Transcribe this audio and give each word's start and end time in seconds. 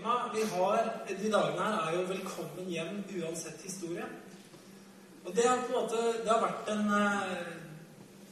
tema 0.00 0.30
vi 0.34 0.44
har 0.44 0.76
de 1.08 1.30
dagene 1.30 1.62
her, 1.62 1.88
er 1.88 1.96
jo 1.96 2.02
'Velkommen 2.06 2.66
hjem 2.68 3.04
uansett 3.22 3.62
historie'. 3.62 4.08
Og 5.24 5.36
det 5.36 5.44
har 5.44 5.56
på 5.56 5.66
en 5.66 5.82
måte 5.82 5.96
Det 5.96 6.28
har 6.28 6.40
vært 6.40 6.68
en 6.68 6.86
eh, 6.88 7.46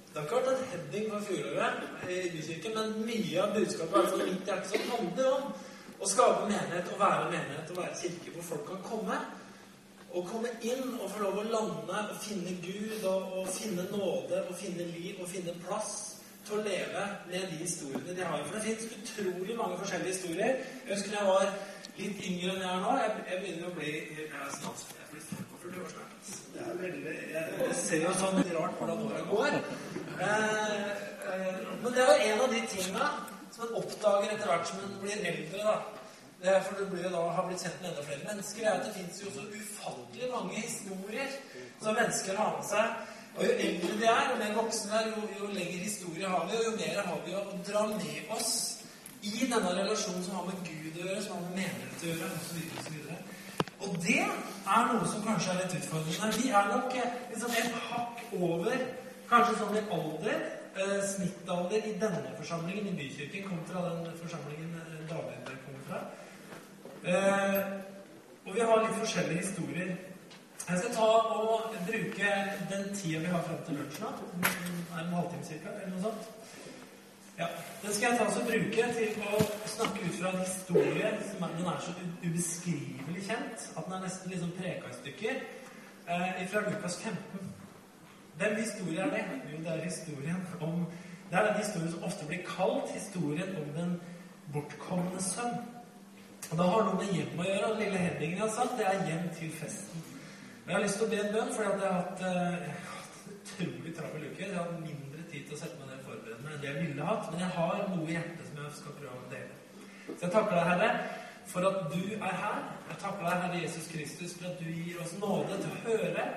Det 0.08 0.16
har 0.16 0.22
ikke 0.22 0.36
vært 0.36 0.58
en 0.58 0.68
heading 0.70 1.10
for 1.12 1.20
fjoråret 1.20 1.74
i 2.08 2.30
Bykirken, 2.30 2.74
men 2.74 3.06
mye 3.06 3.42
av 3.42 3.54
budskapet 3.54 3.96
i 3.96 4.16
hvert 4.16 4.28
mitt 4.28 4.46
hjerte 4.46 4.68
som 4.68 4.90
handler 4.90 5.26
om 5.32 5.52
å 6.00 6.06
skape 6.06 6.48
menighet, 6.48 6.92
å 6.94 6.98
være 6.98 7.30
menighet, 7.30 7.70
å 7.70 7.80
være 7.80 7.98
kirke 8.02 8.30
hvor 8.34 8.42
folk 8.42 8.66
kan 8.66 8.82
komme. 8.90 9.18
Å 10.14 10.22
komme 10.22 10.48
inn 10.62 10.98
og 11.02 11.10
få 11.10 11.22
lov 11.22 11.38
å 11.38 11.42
lande 11.42 11.98
og 12.10 12.16
finne 12.20 12.56
Gud 12.64 13.04
og, 13.04 13.22
og 13.38 13.48
finne 13.48 13.84
nåde 13.92 14.44
og 14.48 14.54
finne 14.56 14.84
liv 14.96 15.20
og 15.20 15.28
finne 15.28 15.54
plass 15.66 16.17
til 16.48 16.58
å 16.58 16.64
leve 16.64 17.04
med 17.28 17.50
de 17.50 17.58
historiene 17.62 18.14
de 18.16 18.24
har. 18.24 18.44
For 18.46 18.56
det 18.56 18.64
fins 18.64 18.86
utrolig 18.96 19.56
mange 19.58 19.80
forskjellige 19.82 20.14
historier. 20.14 20.62
Jeg 20.86 20.94
husker 20.94 21.16
jeg 21.18 21.28
var 21.28 21.50
litt 21.98 22.22
yngre 22.30 22.54
enn 22.54 22.62
jeg 22.64 22.70
er 22.72 22.84
nå. 22.84 22.94
Jeg, 23.02 23.24
jeg 23.30 23.42
begynner 23.42 23.68
å 23.68 23.74
bli 23.76 23.92
jeg 23.92 24.28
er 24.28 24.54
snart, 24.56 24.84
jeg 24.96 25.10
blir 25.12 25.26
45 25.28 25.82
år 25.82 25.92
snart. 25.92 26.30
Det 26.54 26.64
er 26.64 26.80
veldig, 26.80 27.14
jeg, 27.34 27.74
ser 27.82 28.04
jo 28.06 28.14
sånn 28.22 28.40
rart 28.56 28.80
hvordan 28.80 29.04
åra 29.08 29.20
går. 29.28 29.58
Eh, 30.18 30.88
eh, 31.34 31.60
men 31.82 31.92
det 31.92 32.02
er 32.04 32.08
jo 32.08 32.32
en 32.32 32.42
av 32.46 32.56
de 32.56 32.64
tinga 32.72 33.12
som 33.52 33.66
en 33.66 33.78
oppdager 33.82 34.32
etter 34.32 34.50
hvert 34.50 34.72
som 34.72 34.82
en 34.86 34.98
blir 35.04 35.30
eldre. 35.32 35.62
da. 35.68 35.76
Det 36.38 36.50
er 36.54 36.60
for 36.62 36.78
det 36.78 36.88
blir 36.92 37.02
jo 37.02 37.10
da 37.10 37.22
har 37.34 37.46
blitt 37.48 37.62
kjent 37.64 37.80
med 37.82 37.90
enda 37.92 38.02
flere 38.06 38.26
mennesker. 38.30 38.64
er 38.64 38.80
at 38.80 38.84
Det 38.86 38.96
fins 38.96 39.22
jo 39.24 39.30
så 39.34 39.46
ufattelig 39.52 40.32
mange 40.32 40.60
historier 40.64 41.38
som 41.82 41.96
mennesker 41.98 42.36
har 42.38 42.52
med 42.56 42.68
seg. 42.72 43.16
Og 43.38 43.44
jo 43.46 43.52
eldre 43.54 43.88
de 44.00 44.06
er, 44.10 44.30
og 44.32 44.38
mer 44.40 44.54
voksne 44.56 44.96
er, 44.98 45.08
jo, 45.12 45.26
jo 45.38 45.48
lengre 45.54 45.84
historie 45.84 46.26
har 46.26 46.46
vi, 46.50 46.56
og 46.58 46.64
jo 46.66 46.72
mer 46.74 46.96
har 47.06 47.20
vi 47.26 47.34
å 47.38 47.42
dra 47.68 47.84
med 47.92 48.32
oss 48.34 48.54
i 49.22 49.44
denne 49.44 49.74
relasjonen 49.76 50.24
som 50.26 50.40
har 50.40 50.48
med 50.48 50.64
Gud 50.66 50.98
å 50.98 51.04
gjøre, 51.04 51.22
som 51.22 51.36
har 51.36 51.44
med 51.44 51.60
menighet 51.60 52.02
å 52.02 52.08
gjøre, 52.08 52.30
osv. 52.40 52.58
Og, 52.98 53.86
og 53.86 54.00
det 54.02 54.24
er 54.24 54.90
noe 54.90 55.10
som 55.12 55.22
kanskje 55.26 55.54
er 55.54 55.60
litt 55.60 55.76
utfordrende. 55.78 56.32
Vi 56.42 56.50
er 56.50 56.70
nok 56.72 56.96
liksom 56.98 57.54
et 57.62 57.78
hakk 57.92 58.24
over, 58.40 58.84
kanskje 59.30 59.56
sånn 59.60 59.78
i 59.78 59.86
alder, 60.00 60.44
eh, 60.74 60.98
snittalder 61.14 61.86
i 61.92 61.94
denne 62.02 62.34
forsamlingen 62.40 62.90
i 62.90 62.96
Bykirken 62.98 63.46
kontra 63.52 63.86
den 63.86 64.18
forsamlingen 64.18 64.74
eh, 64.82 65.00
David 65.14 65.54
kommer 65.62 65.86
fra. 65.86 66.02
Eh, 67.06 67.62
og 68.48 68.54
vi 68.56 68.66
har 68.66 68.82
litt 68.82 68.98
forskjellige 68.98 69.46
historier. 69.46 69.94
Jeg 70.70 70.78
skal 70.78 70.94
ta 70.94 71.02
og 71.02 71.60
bruke 71.86 72.30
den 72.70 72.94
tida 72.94 73.18
vi 73.18 73.24
har 73.24 73.42
fram 73.42 73.60
til 73.66 73.74
lunsj. 73.74 74.00
Er 74.02 74.98
en 75.00 75.14
halvtime 75.18 75.44
cirka, 75.44 75.68
eller 75.68 75.94
noe 75.94 76.02
sånt? 76.02 76.26
Ja. 77.38 77.46
Den 77.82 77.94
skal 77.94 78.04
jeg 78.10 78.18
ta 78.18 78.26
og 78.26 78.50
bruke 78.50 78.88
til 78.98 79.22
å 79.30 79.38
snakke 79.74 80.02
ut 80.02 80.18
fra 80.18 80.32
en 80.34 80.42
historie 80.42 81.12
som 81.30 81.46
er, 81.46 81.54
den 81.56 81.70
er 81.72 81.78
så 81.86 81.94
ubeskrivelig 82.24 83.22
kjent 83.30 83.64
at 83.76 83.86
den 83.86 83.94
er 83.96 84.02
nesten 84.02 84.34
liksom 84.34 84.50
preka 84.58 84.90
i 84.90 84.98
stykker. 84.98 85.38
Eh, 86.08 86.42
fra 86.52 86.62
Lukas 86.66 86.98
15. 87.00 87.48
Hvem 88.42 88.60
historie 88.60 89.00
er 89.06 89.16
det? 89.16 89.24
Jo, 89.54 89.62
det 89.64 89.72
er 89.72 89.84
historien 89.84 90.44
om 90.60 90.86
Det 91.30 91.38
er 91.38 91.46
den 91.46 91.58
historien 91.62 91.90
som 91.92 92.04
ofte 92.04 92.26
blir 92.26 92.44
kalt 92.56 92.92
historien 92.92 93.56
om 93.62 93.72
den 93.80 93.96
bortkomne 94.52 95.22
sønn. 95.22 95.58
Og 96.50 96.58
Det 96.58 96.70
har 96.74 96.84
noe 96.84 97.00
med 97.00 97.16
hjem 97.16 97.40
å 97.40 97.48
gjøre. 97.48 97.72
og 97.72 97.80
lille 97.80 98.04
Henningen 98.04 98.38
har 98.38 98.48
sagt, 98.48 98.78
det 98.78 98.86
er 98.86 99.04
hjem 99.08 99.28
til 99.40 99.52
festen. 99.52 100.08
Og 100.68 100.72
Jeg 100.72 100.76
har 100.78 100.84
lyst 100.84 100.98
til 101.00 101.06
å 101.06 101.12
be 101.12 101.18
en 101.24 101.30
bønn, 101.32 101.52
fordi 101.56 101.68
at 101.68 101.82
jeg 101.82 101.88
har 101.88 101.94
hatt, 101.98 102.18
eh, 102.20 102.56
jeg 102.64 102.72
har 102.78 102.96
hatt 102.96 103.14
en 103.28 103.36
utrolig 103.36 103.92
travel 103.96 104.24
uke. 104.24 104.40
Jeg 104.42 104.56
har 104.56 104.64
hatt 104.64 104.82
mindre 104.88 105.22
tid 105.30 105.46
til 105.46 105.54
å 105.56 105.60
sette 105.60 105.78
meg 105.78 105.86
ned 105.88 106.02
og 106.02 106.08
forberede 106.08 106.42
meg 106.44 106.52
enn 106.52 106.60
det 106.64 106.68
jeg 106.68 106.82
ville 106.82 107.06
hatt. 107.08 107.30
Men 107.30 107.40
jeg 107.40 107.54
har 107.54 107.78
noe 107.92 108.04
i 108.08 108.16
hjertet 108.16 108.44
som 108.50 108.58
jeg 108.60 108.74
skal 108.80 108.98
prøve 108.98 109.22
å 109.22 109.30
dele. 109.30 109.54
Så 110.10 110.20
jeg 110.26 110.34
takker 110.34 110.58
deg, 110.58 110.68
Herre, 110.68 110.90
for 111.54 111.68
at 111.70 111.80
du 111.94 112.04
er 112.18 112.36
her. 112.42 112.60
Jeg 112.90 113.00
takker 113.06 113.24
deg, 113.24 113.40
Herre 113.46 113.62
Jesus 113.64 113.88
Kristus, 113.94 114.36
for 114.36 114.50
at 114.50 114.60
du 114.60 114.68
gir 114.68 115.00
oss 115.06 115.18
nåde 115.24 115.56
til 115.64 115.72
å 115.72 115.82
høre, 115.88 116.28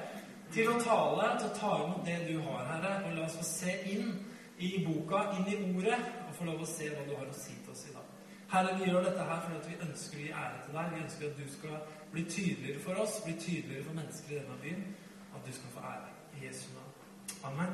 til 0.55 0.71
å 0.71 0.79
tale, 0.87 1.29
til 1.35 1.51
å 1.51 1.55
ta 1.59 1.75
imot 1.83 2.07
det 2.07 2.19
du 2.31 2.35
har, 2.47 2.65
Herre. 2.71 2.97
Og 3.03 3.17
la 3.19 3.27
oss 3.27 3.39
få 3.43 3.47
se 3.51 3.79
inn 3.91 4.13
i 4.63 4.73
boka, 4.87 5.27
inn 5.35 5.51
i 5.51 5.59
ordet, 5.75 5.99
og 6.29 6.37
få 6.39 6.47
lov 6.47 6.63
å 6.63 6.73
se 6.77 6.87
hva 6.87 7.03
du 7.03 7.17
har 7.19 7.27
å 7.27 7.35
si 7.35 7.59
til 7.65 7.75
oss 7.75 7.83
i 7.89 7.97
dag. 7.99 8.07
Herre, 8.55 8.79
vi 8.79 8.87
gjør 8.87 9.11
dette 9.11 9.27
her 9.27 9.43
fordi 9.43 9.75
vi 9.75 9.81
ønsker 9.89 10.21
å 10.21 10.23
gi 10.23 10.37
ære 10.45 10.63
til 10.63 10.79
deg. 10.79 10.95
Vi 10.95 11.03
ønsker 11.09 11.27
at 11.27 11.43
du 11.43 11.51
skal 11.51 11.99
bli 12.11 12.23
tydeligere 12.23 12.79
for 12.79 12.93
oss, 13.03 13.21
bli 13.25 13.33
tydeligere 13.39 13.83
for 13.83 13.93
mennesker 13.93 14.31
i 14.31 14.39
denne 14.39 14.57
byen. 14.61 14.95
At 15.35 15.47
du 15.47 15.53
skal 15.53 15.69
få 15.73 15.79
ære. 15.79 16.09
I 16.35 16.47
Jesu 16.47 16.65
navn. 16.75 16.91
Amen. 17.43 17.73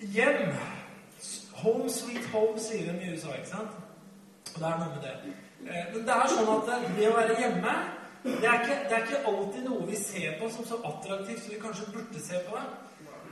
Hjem. 0.00 0.54
Home 1.52 1.90
sweet 1.90 2.26
home, 2.32 2.58
sier 2.60 2.92
de 2.92 2.98
i 3.02 3.12
USA, 3.12 3.32
ikke 3.34 3.48
sant? 3.48 3.70
Og 4.54 4.60
det 4.60 4.66
er 4.66 4.78
noe 4.78 4.94
med 4.94 5.02
det. 5.02 5.14
Eh, 5.66 5.94
Men 5.94 6.02
det 6.06 6.14
er 6.14 6.28
sånn 6.34 6.50
at 6.54 6.68
det 6.98 7.08
å 7.08 7.16
være 7.16 7.40
hjemme 7.40 7.72
det 8.24 8.44
er, 8.44 8.60
ikke, 8.60 8.76
det 8.88 8.96
er 8.96 9.02
ikke 9.06 9.26
alltid 9.30 9.64
noe 9.64 9.86
vi 9.86 9.96
ser 9.96 10.38
på 10.40 10.48
som 10.50 10.66
så 10.66 10.78
attraktivt 10.84 11.42
som 11.42 11.52
vi 11.54 11.60
kanskje 11.62 11.92
burde 11.92 12.22
se 12.22 12.40
på 12.48 12.56
det. 12.56 12.64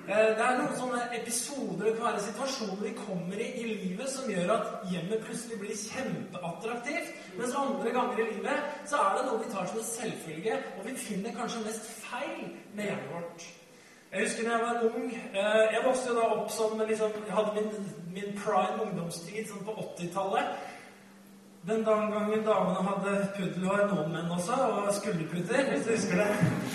Eh, 0.09 0.37
Det 0.39 0.43
er 0.44 0.59
noen 0.61 0.77
sånne 0.78 1.00
episoder, 1.19 1.84
det 1.89 1.97
kan 1.97 2.06
være 2.06 2.21
situasjoner 2.28 2.83
vi 2.83 2.93
kommer 2.94 3.41
i 3.43 3.49
i 3.59 3.65
livet 3.72 4.11
som 4.12 4.28
gjør 4.31 4.53
at 4.55 4.67
hjemmet 4.93 5.25
plutselig 5.27 5.59
blir 5.59 5.75
kjempeattraktivt. 5.81 7.09
Mens 7.39 7.55
andre 7.59 7.91
ganger 7.97 8.21
i 8.22 8.28
livet 8.34 8.69
så 8.87 9.00
er 9.03 9.17
det 9.17 9.25
noe 9.27 9.41
vi 9.43 9.50
tar 9.50 9.67
som 9.67 9.78
en 9.81 9.89
selvfølge, 9.89 10.61
og 10.78 10.87
vi 10.87 10.94
finner 11.09 11.34
kanskje 11.34 11.65
mest 11.65 11.91
feil 12.05 12.44
med 12.75 12.84
hjemmet 12.84 13.11
vårt. 13.17 13.49
Jeg 14.12 14.22
husker 14.22 14.43
da 14.47 14.50
jeg 14.50 14.61
var 14.61 14.84
ung 14.87 15.09
eh, 15.34 15.65
Jeg 15.75 15.83
vokste 15.84 16.09
jo 16.09 16.15
da 16.15 16.27
opp 16.37 16.50
som 16.50 16.78
liksom, 16.88 17.11
Jeg 17.27 17.34
hadde 17.34 17.55
min, 17.55 17.71
min 18.15 18.38
prime 18.38 18.83
ungdomstid 18.87 19.49
sånn 19.50 19.67
på 19.67 19.75
80-tallet. 19.83 20.55
Den 21.66 21.84
gangen 21.84 22.44
damene 22.47 22.82
hadde 22.88 23.12
puddelhår, 23.37 23.81
noen 23.91 24.12
menn 24.15 24.28
også, 24.31 24.54
og 24.54 24.91
skulderputter. 24.94 25.65
Hvis 25.71 25.87
du 25.87 25.91
husker 25.97 26.21
det. 26.22 26.27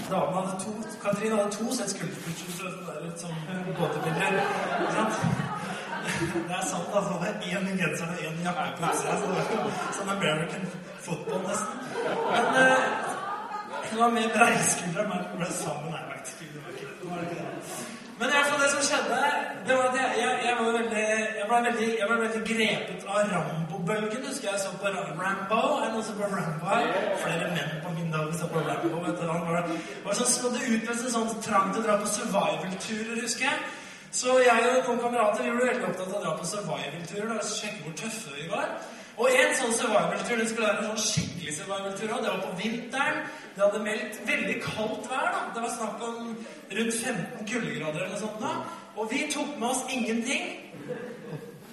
Damene 0.09 0.41
hadde 0.41 0.57
to, 0.63 0.73
Katrin 1.03 1.35
hadde 1.37 1.53
to 1.55 1.75
sett 1.77 1.93
skulderputter. 1.93 2.49
Så 2.57 2.73
det 2.73 2.95
er 2.95 3.05
litt 3.05 3.23
sånn 3.23 3.37
gåtebilder. 3.77 4.35
Ikke 4.41 4.91
sant? 4.97 5.15
Det 6.49 6.57
er 6.57 6.67
sant, 6.73 6.91
altså. 6.91 7.21
Det 7.21 7.29
er 7.29 7.61
én 7.61 7.71
genser 7.79 8.11
og 8.11 8.25
én 8.27 8.43
jakke 8.49 8.67
på 8.81 8.89
utsida. 8.89 9.15
Så 9.21 9.31
det 9.31 9.45
er 9.45 9.71
sånn 10.01 10.13
American 10.17 10.67
football, 11.07 11.41
nesten. 11.47 11.87
Men 12.33 12.61
eh, 12.65 13.10
det 13.91 13.99
var 14.03 14.13
mer 14.17 14.29
breiskuldra 14.35 15.03
enn 15.03 15.09
meg. 15.13 15.31
ble 15.39 15.49
sammen. 15.61 15.95
Nei, 15.95 16.03
faktisk. 16.11 16.45
Det 16.53 16.61
var 17.09 17.25
ikke 17.25 17.39
det. 17.39 17.89
Men 18.21 18.29
i 18.29 18.33
hvert 18.37 18.49
fall 18.51 18.59
det 18.61 18.69
som 18.71 18.83
skjedde, 18.85 19.19
det 19.67 19.75
var 19.77 19.87
at 19.89 19.95
jeg, 19.99 20.09
jeg, 20.21 20.33
jeg, 20.45 20.53
var 20.57 20.67
veldig, 20.77 21.05
jeg, 21.37 21.45
ble 21.49 21.59
veldig, 21.67 21.87
jeg 21.99 22.09
ble 22.09 22.17
veldig 22.23 22.41
grepet 22.49 23.05
av 23.09 23.31
Rambo-bølgen. 23.31 24.27
Husker 24.29 24.49
jeg 24.51 24.59
så 24.61 24.73
på 24.81 24.91
Rambo. 24.93 25.61
Noen 25.81 26.05
som 26.05 26.19
på 26.19 26.29
Rambo 26.35 26.69
her? 26.69 26.85
Flere 27.23 27.47
menn 27.55 27.73
på 27.85 27.93
min 27.95 28.13
dag 28.13 28.29
så 28.37 28.49
på 28.51 28.61
Rambo. 28.67 29.01
vet 29.07 29.17
du. 29.17 29.25
Han 29.25 29.47
var, 29.49 29.71
var 30.05 30.19
sånn, 30.19 30.29
skal 30.35 30.53
det 30.53 30.69
utløse 30.69 31.07
en 31.09 31.15
sånn 31.17 31.41
trang 31.47 31.73
til 31.73 31.81
å 31.81 31.87
dra 31.87 31.97
på 32.03 32.11
survival-turer, 32.13 33.23
husker 33.25 33.49
jeg. 33.49 33.71
Så 34.21 34.37
jeg 34.43 34.69
og 34.69 34.85
noen 34.85 35.03
kamerater 35.07 35.47
vi 35.47 35.57
ble 35.57 35.67
veldig 35.71 35.89
opptatt 35.89 36.07
av 36.11 36.17
å 36.19 36.23
dra 36.27 36.37
på 36.37 36.49
survival-turer 36.53 37.37
og 37.39 37.45
sjekke 37.47 37.85
hvor 37.87 37.99
tøffe 38.03 38.37
vi 38.37 38.49
var. 38.53 38.73
Og 39.21 39.27
en 39.37 39.51
sånn 39.59 39.73
survival-tur 39.77 40.39
det 40.39 40.47
skulle 40.49 40.67
være 40.71 40.81
en 40.81 40.89
sånn 40.91 41.03
skikkelig 41.11 41.53
survival-tur 41.59 42.13
òg. 42.15 42.23
Det 42.25 42.31
var 42.33 42.41
på 42.47 42.55
vinteren. 42.61 43.19
Det 43.55 43.61
hadde 43.65 43.81
meldt 43.85 44.17
veldig 44.29 44.55
kaldt 44.63 45.09
vær. 45.11 45.27
da. 45.35 45.41
Det 45.55 45.61
var 45.65 45.73
snakk 45.77 46.03
om 46.07 46.31
rundt 46.77 46.95
15 47.03 47.45
kuldegrader 47.51 47.99
eller 48.05 48.15
noe 48.15 48.23
sånt. 48.23 48.41
da. 48.41 48.53
Og 48.97 49.11
vi 49.11 49.19
tok 49.33 49.51
med 49.59 49.69
oss 49.69 49.83
ingenting. 49.89 50.47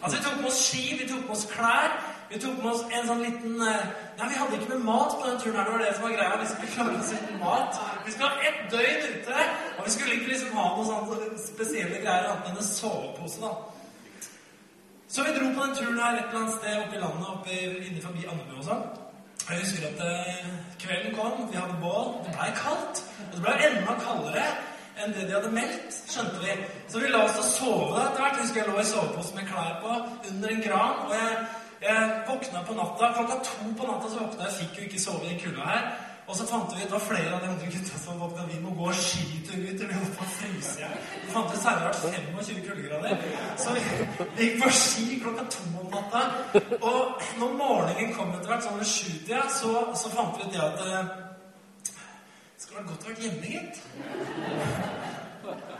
Altså, 0.03 0.19
Vi 0.19 0.25
tok 0.25 0.36
med 0.41 0.47
oss 0.50 0.60
ski, 0.69 0.84
vi 1.00 1.09
tok 1.09 1.22
med 1.26 1.34
oss 1.36 1.47
klær. 1.54 1.91
Vi 2.31 2.38
tok 2.38 2.59
med 2.62 2.70
oss 2.72 2.82
en 2.92 3.06
sånn 3.09 3.22
liten 3.25 3.54
eh, 3.65 3.86
Nei, 4.19 4.26
vi 4.28 4.36
hadde 4.36 4.56
ikke 4.59 4.75
med 4.75 4.84
mat 4.84 5.15
på 5.16 5.25
den 5.30 5.38
turen. 5.41 5.56
her, 5.56 5.65
Det 5.65 5.72
var 5.72 5.78
det 5.84 5.94
som 5.97 6.04
var 6.04 6.12
greia. 6.19 6.36
Vi 6.42 6.47
skulle 6.50 6.72
klare 6.75 6.98
oss 7.00 7.12
uten 7.16 7.38
mat. 7.41 7.80
Vi 8.04 8.12
skulle 8.12 8.28
ha 8.28 8.36
ett 8.50 8.60
døgn 8.70 9.03
ute. 9.15 9.36
Og 9.78 9.84
vi 9.86 9.91
skulle 9.94 10.15
ikke 10.19 10.30
liksom 10.34 10.53
ha 10.59 10.65
noen 10.76 10.86
sånne 10.91 11.38
spesielle 11.47 12.03
greier 12.04 12.28
annet 12.28 12.50
enn 12.50 12.60
en 12.60 12.69
sovepose. 12.69 13.41
da. 13.41 13.53
Så 15.19 15.25
vi 15.25 15.33
dro 15.39 15.47
på 15.55 15.65
den 15.67 15.75
turen 15.75 15.99
her 15.99 16.12
et 16.15 16.25
eller 16.25 16.41
annet 16.41 16.53
sted 16.55 16.75
oppe 16.79 16.97
i 16.97 17.01
landet, 17.03 17.31
oppe 17.34 17.55
inne 17.87 18.03
forbi 18.05 18.21
Andebu 18.31 18.61
og 18.61 18.67
sånn. 18.69 18.84
Jeg 19.49 19.65
husker 19.65 19.87
at 19.89 20.03
eh, 20.07 20.45
kvelden 20.78 21.16
kom, 21.16 21.41
vi 21.51 21.59
hadde 21.59 21.78
bål, 21.83 22.13
det 22.22 22.34
blei 22.37 22.47
kaldt. 22.54 23.01
Og 23.25 23.33
det 23.33 23.41
blei 23.42 23.57
enda 23.66 23.97
kaldere 23.98 24.45
enn 25.03 25.16
det 25.16 25.25
de 25.27 25.34
hadde 25.34 25.51
meldt, 25.57 25.98
skjønte 26.13 26.39
vi. 26.45 26.54
Så 26.87 27.03
vi 27.03 27.10
la 27.10 27.25
oss 27.25 27.41
og 27.42 27.48
sove 27.51 28.04
etter 28.04 28.22
hvert. 28.22 28.39
Jeg 28.39 28.45
husker 28.45 28.63
jeg 28.63 28.71
lå 28.71 28.78
i 28.78 28.87
sovepose 28.92 29.34
med 29.41 29.51
klær 29.51 29.75
på 29.83 29.97
under 30.31 30.54
en 30.54 30.65
gran. 30.69 31.03
Og 31.09 31.16
jeg, 31.19 31.42
jeg 31.89 32.15
våkna 32.31 32.63
på 32.71 32.78
natta. 32.78 33.10
Klokka 33.19 33.42
to 33.51 33.72
på 33.81 33.91
natta 33.91 34.13
så 34.15 34.22
våkna 34.22 34.47
jeg. 34.47 34.57
Fikk 34.60 34.78
jo 34.78 34.87
ikke 34.87 35.03
sove 35.09 35.33
i 35.33 35.41
kulda 35.42 35.66
her. 35.72 35.91
Og 36.28 36.36
så 36.36 36.45
fant 36.47 36.72
vi 36.77 36.83
ut, 36.84 36.91
var 36.92 37.01
flere 37.01 37.30
av 37.34 37.41
de 37.41 37.48
andre 37.48 37.66
gutta 37.72 37.98
som 37.98 38.19
våkna. 38.21 38.42
Vi 38.51 38.59
må 38.60 38.75
gå 38.77 38.91
skitur, 38.92 39.54
gutter. 39.63 39.89
Vi 39.89 39.95
holdt 39.97 40.19
på 40.19 40.27
å 40.27 40.34
fryse 40.34 40.75
i 40.77 40.83
hjel. 40.83 40.98
Vi 41.22 41.30
fant 41.33 41.54
ut 41.54 41.63
særlig 41.63 41.86
at 41.89 42.03
25 42.03 42.59
kuldegrader. 42.66 43.25
Så 43.57 43.72
vi, 43.77 43.84
vi 44.36 44.48
gikk 44.51 44.60
på 44.60 44.75
ski 44.77 45.07
klokka 45.22 45.47
to 45.54 45.65
om 45.80 45.89
natta. 45.95 46.22
Og 46.83 47.25
når 47.41 47.57
morgenen 47.63 48.13
kom 48.13 48.36
etter 48.36 48.53
hvert, 48.53 48.66
sånn 48.66 48.77
ved 48.83 48.92
sjutida, 48.92 49.47
så, 49.57 49.72
så 49.97 50.13
fant 50.13 50.36
vi 50.36 50.45
ut 50.45 50.53
det 50.53 50.63
at 50.66 50.84
eh, 50.84 51.10
det 51.89 52.66
skulle 52.66 52.83
vært 52.83 52.92
godt 52.92 53.09
å 53.09 53.13
vært 53.15 53.25
hjemme, 53.25 53.47
gitt. 53.57 53.77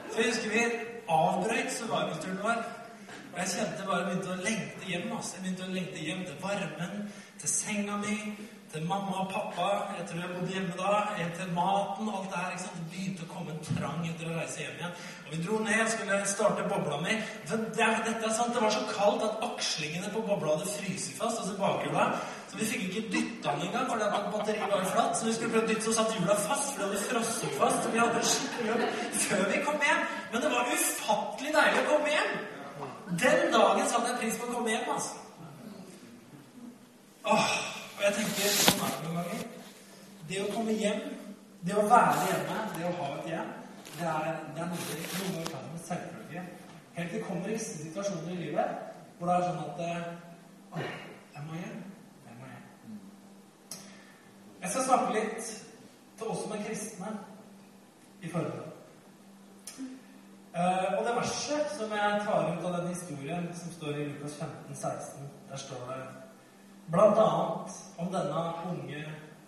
Så 0.09 0.21
jeg 0.23 0.31
husker 0.33 0.56
vi 0.56 0.67
avbrøt 1.12 1.73
survivalturen 1.77 2.45
vår. 2.47 2.69
Og 3.35 3.41
jeg 3.43 3.53
kjente 3.53 3.85
bare 3.87 4.06
begynte 4.06 4.33
å 4.33 4.43
lengte 4.47 4.89
hjem. 4.89 5.11
Altså. 5.12 5.37
Jeg 5.37 5.45
begynte 5.45 5.69
å 5.69 5.75
lengte 5.77 6.06
hjem 6.06 6.25
til 6.25 6.41
varmen, 6.41 7.11
til 7.39 7.53
senga 7.53 8.00
mi, 8.00 8.17
til 8.73 8.87
mamma 8.87 9.23
og 9.23 9.29
pappa. 9.32 9.69
Jeg 9.99 10.06
tror 10.09 10.20
jeg 10.20 10.31
bodde 10.35 10.53
hjemme 10.53 10.75
da. 10.79 10.91
Til 11.38 11.53
maten, 11.59 12.09
alt 12.17 12.31
det 12.31 12.41
her. 12.41 12.50
ikke 12.50 12.65
sant? 12.65 12.81
Det 12.81 12.88
begynte 12.93 13.25
å 13.25 13.31
komme 13.35 13.55
en 13.55 13.62
trang 13.69 14.03
etter 14.09 14.29
å 14.29 14.35
reise 14.37 14.61
hjem 14.62 14.81
igjen. 14.81 14.97
Og 15.25 15.31
vi 15.32 15.38
dro 15.44 15.61
ned 15.65 15.85
og 15.85 15.93
skulle 15.94 16.19
starte 16.32 16.67
bobla 16.73 16.99
mi. 17.05 17.15
Det, 17.49 17.61
dette 17.79 18.26
er 18.29 18.35
sant, 18.37 18.53
det 18.55 18.65
var 18.65 18.75
så 18.75 18.82
kaldt 18.91 19.25
at 19.29 19.47
akslingene 19.49 20.12
på 20.12 20.25
bobla 20.26 20.56
hadde 20.56 20.75
fryst 20.75 21.15
fast. 21.20 21.41
altså 21.41 21.56
bakhjula. 21.62 22.05
Så 22.50 22.61
vi 22.61 22.69
fikk 22.73 22.85
ikke 22.88 23.05
dytta 23.15 23.55
den 23.56 23.67
engang, 23.69 23.88
fordi 23.91 24.05
at 24.09 24.29
batteriet 24.35 24.75
var 24.75 24.85
flatt. 24.93 25.17
Så 25.17 25.26
vi 25.29 25.35
skulle 25.38 25.55
prøve 25.55 25.64
å 25.64 25.71
dytte, 25.71 25.87
så 25.88 25.97
satt 25.97 26.14
hjula 26.17 26.37
fast, 26.44 26.69
for 26.75 26.82
det 26.82 26.91
hadde 26.91 27.06
frosset 27.09 27.56
fast. 27.62 27.82
Så 27.85 27.94
vi 27.94 28.03
hadde 28.05 28.26
skikkelig 28.35 28.71
jobb 28.73 28.85
før 29.25 29.49
vi 29.55 29.64
kom 29.64 29.88
hjem. 29.88 30.05
Men 30.32 30.44
det 30.44 30.53
var 30.56 30.73
ufattelig 30.76 31.56
deilig 31.56 31.82
å 31.82 31.88
komme 31.94 32.14
hjem. 32.14 32.37
Den 33.25 33.49
dagen 33.53 33.88
satte 33.88 34.12
jeg 34.12 34.21
pris 34.21 34.38
på 34.41 34.49
å 34.49 34.55
komme 34.59 34.73
hjem, 34.76 34.93
altså. 34.93 35.25
Åh, 37.29 37.50
og 37.99 38.05
jeg 38.06 38.15
tenker 38.15 38.53
sånn 38.55 38.83
er 38.87 38.93
det 38.95 39.09
noen 39.09 39.17
ganger. 39.19 39.47
Det 40.29 40.43
å 40.45 40.50
komme 40.53 40.75
hjem, 40.79 41.00
det 41.67 41.75
å 41.75 41.87
være 41.91 42.29
hjemme, 42.29 42.59
det 42.77 42.85
å 42.87 42.93
ha 43.00 43.09
et 43.17 43.27
hjem, 43.33 43.49
det 43.89 44.06
er, 44.06 44.29
det 44.55 44.62
er 44.62 44.69
noe 44.71 44.85
vi 44.87 44.99
ganger 45.11 45.49
tar 45.50 45.65
med 45.67 45.83
selvfølge. 45.83 46.45
Helt 46.95 47.11
til 47.11 47.19
det 47.19 47.25
kommer 47.27 47.50
visse 47.50 47.81
situasjoner 47.81 48.37
i 48.37 48.39
livet 48.45 48.87
hvor 49.19 49.27
det 49.27 49.35
er 49.35 49.47
sånn 49.49 49.65
at 49.65 49.83
Å, 50.69 50.81
jeg 51.35 51.45
må 51.49 51.59
hjem. 51.59 51.77
Jeg 54.61 54.71
skal 54.71 54.85
snakke 54.85 55.15
litt 55.17 55.50
til 56.19 56.31
oss 56.31 56.43
som 56.45 56.55
er 56.55 56.65
kristne 56.67 57.12
i 58.23 58.31
forhold 58.31 58.67
Uh, 60.59 60.97
og 60.99 61.05
det 61.06 61.12
verset 61.15 61.69
som 61.77 61.93
jeg 61.95 62.23
tar 62.27 62.49
ut 62.49 62.65
av 62.67 62.73
den 62.81 62.89
historien 62.89 63.45
som 63.55 63.71
står 63.71 64.00
i 64.00 64.06
Lukas 64.09 64.33
15, 64.41 64.75
16, 64.75 65.29
der 65.50 65.61
står 65.61 65.85
det 65.91 66.28
blant 66.90 67.19
annet 67.19 67.81
om 67.99 68.12
denne 68.12 68.44
unge 68.70 69.02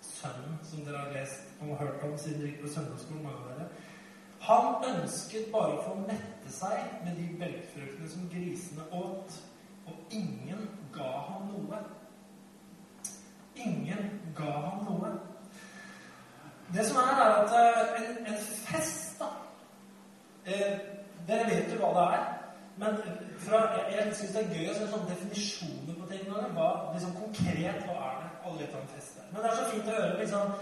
sønnen 0.04 0.58
som 0.62 0.84
dere 0.84 1.04
har 1.04 1.14
lest 1.14 1.54
og 1.60 1.76
hørt 1.80 2.04
om 2.04 2.18
siden 2.18 2.40
dere 2.40 2.50
gikk 2.50 2.62
på 2.64 2.72
søndagsskolen. 2.74 3.22
mange 3.22 3.38
av 3.38 3.48
dere. 3.52 3.68
Han 4.40 4.84
ønsket 4.90 5.50
bare 5.52 5.76
å 5.76 5.82
få 5.84 5.94
mette 6.00 6.52
seg 6.52 7.00
med 7.04 7.16
de 7.16 7.26
belgfruktene 7.40 8.08
som 8.08 8.28
grisene 8.32 8.86
åt, 8.96 9.34
og 9.86 10.14
ingen 10.16 10.68
ga 10.94 11.10
ham 11.28 11.50
noe. 11.52 11.80
Ingen 13.56 14.20
ga 14.36 14.52
ham 14.64 14.84
noe. 14.88 15.12
Det 16.74 16.86
som 16.86 16.96
er, 17.02 17.12
er 17.20 17.36
at 17.42 17.54
eh, 17.60 18.02
en, 18.02 18.26
en 18.32 18.42
fest, 18.64 19.20
da 19.20 19.30
eh, 20.46 20.78
Dere 21.28 21.46
vet 21.50 21.72
jo 21.72 21.80
hva 21.82 21.90
det 21.94 22.04
er. 22.16 22.39
Men 22.80 23.00
fra, 23.44 23.60
jeg, 23.76 23.96
jeg 23.96 24.16
syns 24.18 24.34
det 24.34 24.42
er 24.42 24.52
gøy 24.56 24.68
å 24.70 24.74
se 24.76 24.90
sånne 24.90 25.08
definisjoner 25.12 25.96
på 26.00 26.10
ting. 26.10 26.28
Hva, 26.56 26.68
liksom 26.94 27.16
konkret, 27.18 27.82
hva 27.86 27.96
er 28.08 28.20
det? 28.22 28.28
Alle 28.44 28.60
vet 28.62 28.76
om 28.78 28.92
fest. 28.94 29.18
Men 29.32 29.42
det 29.42 29.50
er 29.50 29.58
så 29.58 29.72
fint 29.72 29.90
å 29.90 29.96
høre 29.98 30.20
liksom 30.22 30.54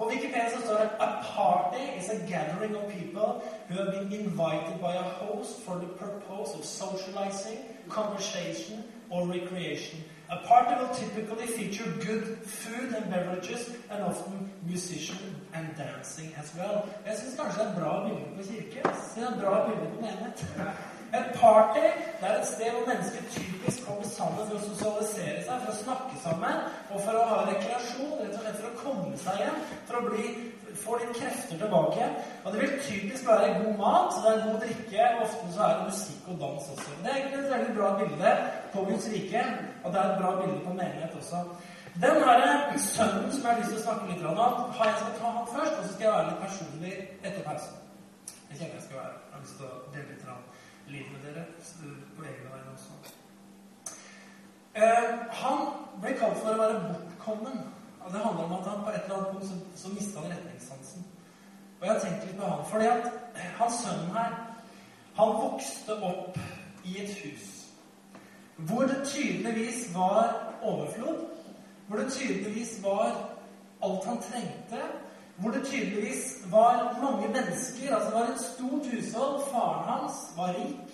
På 0.00 0.06
Wikipedia 0.08 0.48
så 0.48 0.60
står 0.62 0.78
det 0.80 0.90
A 1.04 1.08
party 1.36 1.82
is 1.98 2.06
a 2.08 2.14
gathering 2.28 2.76
of 2.76 2.86
people 2.88 3.42
who 3.68 3.74
have 3.76 3.90
been 3.92 4.12
invited 4.20 4.80
by 4.80 4.94
a 4.96 5.02
host 5.18 5.60
for 5.64 5.74
the 5.76 5.90
purpose 6.00 6.54
of 6.56 6.64
socializing, 6.64 7.58
conversation 7.90 8.82
or 9.10 9.26
recreation. 9.26 10.00
A 10.30 10.36
party 10.36 10.72
will 10.80 10.94
typically 10.94 11.46
feature 11.46 11.90
good 12.06 12.24
food 12.46 12.94
and 12.94 13.10
beverages, 13.10 13.68
and 13.90 14.02
often 14.02 14.50
musician 14.62 15.34
and 15.52 15.76
dancing 15.76 16.32
as 16.38 16.54
well. 16.56 16.88
Jeg 17.06 17.18
syns 17.18 17.36
kanskje 17.40 17.58
det 17.58 17.66
er 17.66 17.72
et 17.72 17.78
bra 17.82 17.92
bilde 18.04 18.24
på 18.36 18.42
kirke. 18.48 18.82
Det 19.14 19.22
er 19.24 19.28
et 19.28 19.40
bra 19.42 19.54
bilde 19.66 19.90
på 19.94 20.00
menighet. 20.00 20.46
Et 21.10 21.40
party 21.40 21.80
det 22.20 22.28
er 22.28 22.36
et 22.38 22.46
sted 22.46 22.70
hvor 22.70 22.86
mennesker 22.86 23.22
typisk 23.34 23.86
kommer 23.86 24.04
sammen 24.06 24.46
for 24.46 24.58
å 24.58 24.66
sosialisere 24.68 25.40
seg, 25.42 25.62
for 25.62 25.72
å 25.72 25.78
snakke 25.78 26.18
sammen 26.22 26.60
og 26.92 27.00
for 27.02 27.16
å 27.16 27.24
ha 27.30 27.38
rekreasjon. 27.48 28.12
Rett 28.20 28.36
og 28.36 28.44
slett 28.44 28.60
for 28.60 28.68
å 28.68 28.82
komme 28.82 29.20
seg 29.22 29.40
hjem, 29.40 29.56
for 29.88 29.98
å 29.98 30.02
bli, 30.10 30.26
få 30.82 30.98
litt 31.00 31.16
krefter 31.16 31.62
tilbake. 31.62 32.10
Og 32.44 32.52
det 32.52 32.62
vil 32.62 32.76
typisk 32.86 33.26
være 33.30 33.56
god 33.62 33.80
mat, 33.80 34.12
så 34.14 34.22
det 34.26 34.34
er 34.34 34.44
god 34.44 34.60
drikke. 34.66 35.08
og 35.08 35.24
Ofte 35.26 35.50
så 35.56 35.64
er 35.66 35.74
det 35.74 35.88
musikk 35.88 36.30
og 36.34 36.38
dans 36.44 36.70
også. 36.76 36.94
Det 37.00 37.10
er 37.10 37.18
egentlig 37.18 37.40
et 37.40 37.52
veldig 37.56 37.74
bra 37.80 37.90
bilde 38.02 38.36
på 38.76 38.86
Guds 38.92 39.10
rike, 39.16 39.44
og 39.82 39.90
det 39.90 40.02
er 40.04 40.12
et 40.12 40.22
bra 40.22 40.32
bilde 40.42 40.62
på 40.68 40.78
menighet 40.78 41.18
også. 41.22 41.42
Den 42.06 42.22
her 42.22 42.46
sønnen 42.78 43.32
som 43.32 43.42
jeg 43.42 43.50
har 43.50 43.58
lyst 43.58 43.72
til 43.72 43.80
å 43.80 43.86
snakke 43.88 44.12
litt 44.12 44.24
om, 44.30 44.62
har 44.78 44.92
jeg 44.92 45.00
skal 45.02 45.18
ta 45.18 45.36
han 45.40 45.52
først, 45.56 45.74
og 45.74 45.84
så 45.84 45.92
skal 45.96 46.06
jeg 46.06 46.16
være 46.16 46.30
litt 46.30 46.42
personlig 46.46 46.94
etter 47.24 47.44
pausen. 47.48 47.84
Det 48.46 48.58
kjenner 48.58 48.76
jeg 48.78 48.86
skal 48.86 49.02
være. 49.02 49.16
Jeg 49.24 49.34
har 49.34 49.46
lyst 49.46 49.58
til 49.58 49.66
å 49.66 49.80
dele 49.94 50.10
litt 50.12 50.28
om 50.30 50.48
livet 50.92 51.12
med 51.12 51.22
dere 51.26 51.44
på 52.16 52.24
egne 52.24 52.50
vegne 52.52 52.74
også. 52.74 53.14
Eh, 54.74 55.06
han 55.42 55.62
ble 56.02 56.16
kalt 56.18 56.38
for 56.42 56.54
å 56.54 56.60
være 56.60 56.82
bortkommen. 56.88 57.62
Og 58.00 58.12
det 58.12 58.22
handler 58.24 58.44
om 58.44 58.52
at 58.56 58.68
han 58.70 58.84
på 58.84 58.90
et 58.90 59.02
eller 59.04 59.16
annet 59.16 59.32
punkt 59.34 59.48
så, 59.48 59.56
så 59.82 59.94
mista 59.94 60.22
han 60.22 60.32
retningssansen. 60.32 61.06
Og 61.80 61.86
jeg 61.86 61.92
har 61.92 62.04
tenkt 62.04 62.26
litt 62.26 62.38
på 62.40 62.52
han. 62.52 62.66
Fordi 62.70 62.86
at 62.90 63.10
hans 63.58 63.80
sønnen 63.84 64.14
her, 64.16 64.36
han 65.18 65.34
vokste 65.40 65.96
opp 66.10 66.38
i 66.84 67.00
et 67.04 67.16
hus 67.22 67.56
hvor 68.68 68.82
det 68.82 69.06
tydeligvis 69.08 69.94
var 69.94 70.34
overflod. 70.62 71.26
Hvor 71.88 71.96
det 71.96 72.12
tydeligvis 72.12 72.82
var 72.82 73.06
alt 73.82 74.04
han 74.04 74.18
trengte. 74.22 74.82
Hvor 75.40 75.50
det 75.50 75.66
tydeligvis 75.66 76.22
var 76.50 76.98
mange 77.02 77.28
mennesker. 77.28 77.94
altså 77.94 78.10
Det 78.10 78.18
var 78.20 78.28
et 78.34 78.40
stort 78.52 78.84
hushold. 78.92 79.42
Faren 79.52 79.84
hans 79.92 80.16
var 80.36 80.48
rik. 80.48 80.88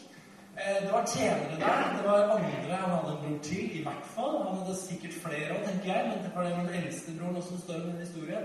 Eh, 0.60 0.82
det 0.84 0.92
var 0.92 1.06
tjenere 1.06 1.56
der. 1.64 1.96
Det 1.96 2.04
var 2.10 2.18
andre. 2.36 2.76
Han 2.82 2.90
hadde 2.96 3.12
en 3.12 3.22
bror 3.22 3.38
til, 3.42 3.80
i 3.80 3.82
hvert 3.82 4.06
fall. 4.14 4.34
Han 4.48 4.58
hadde 4.58 4.76
sikkert 4.76 5.14
flere 5.24 5.50
òg, 5.54 5.60
tenker 5.68 5.88
jeg. 5.94 6.02
Men 6.10 6.18
det 6.24 6.30
var 6.34 6.42
den 6.42 6.74
eldste 6.78 7.10
broren 7.18 7.42
som 7.42 7.60
står 7.64 7.74
i 7.74 7.86
den 7.90 8.04
historien. 8.06 8.44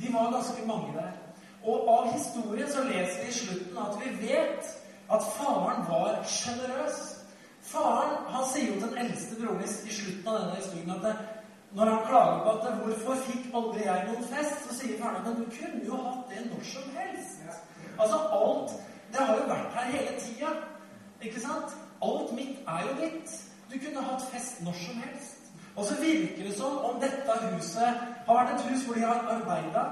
De 0.00 0.06
var 0.14 0.32
ganske 0.36 0.66
mange 0.66 0.90
der. 1.00 1.12
Og 1.64 1.76
av 1.96 2.12
historien 2.12 2.68
så 2.72 2.80
leser 2.84 3.20
vi 3.22 3.28
i 3.28 3.38
slutten 3.42 3.78
at 3.86 3.94
vi 4.02 4.08
vet 4.26 4.64
at 5.14 5.22
faren 5.36 5.86
var 5.88 6.24
sjenerøs. 6.28 6.98
Faren 7.62 8.16
han 8.32 8.44
sier 8.52 8.74
jo 8.74 8.80
til 8.80 8.88
den 8.88 8.98
eldste 9.06 9.38
broren 9.40 9.64
i 9.64 9.96
slutten 9.98 10.28
av 10.28 10.38
denne 10.40 10.58
historien 10.60 10.92
at 10.96 11.33
når 11.74 11.84
han 11.84 12.06
klager 12.08 12.42
på 12.44 12.50
at 12.50 12.74
'Hvorfor 12.78 13.14
fikk 13.14 13.44
aldri 13.54 13.80
jeg 13.84 14.04
noen 14.08 14.24
fest?' 14.24 14.64
så 14.68 14.74
sier 14.78 15.02
faren 15.02 15.24
men 15.24 15.34
du 15.40 15.44
kunne 15.58 15.80
jo 15.86 15.96
hatt 16.06 16.24
det 16.30 16.50
når 16.50 16.62
som 16.74 16.82
helst. 16.98 17.38
Altså 17.98 18.18
alt 18.38 18.70
Det 19.12 19.26
har 19.26 19.34
jo 19.36 19.44
vært 19.54 19.74
her 19.74 19.90
hele 19.90 20.20
tida. 20.20 20.48
Ikke 21.22 21.40
sant? 21.40 21.70
Alt 22.02 22.32
mitt 22.32 22.56
er 22.68 22.80
jo 22.86 22.92
ditt. 23.02 23.30
Du 23.72 23.74
kunne 23.84 24.06
hatt 24.10 24.22
fest 24.32 24.62
når 24.62 24.72
som 24.72 24.96
helst. 25.04 25.38
Og 25.76 25.84
så 25.84 25.94
virker 25.94 26.42
det 26.44 26.56
som 26.56 26.78
om 26.78 27.00
dette 27.00 27.32
huset 27.42 27.94
har 28.26 28.34
vært 28.34 28.54
et 28.54 28.66
hus 28.68 28.82
hvor 28.82 28.94
de 28.94 29.00
har 29.00 29.26
arbeida. 29.36 29.82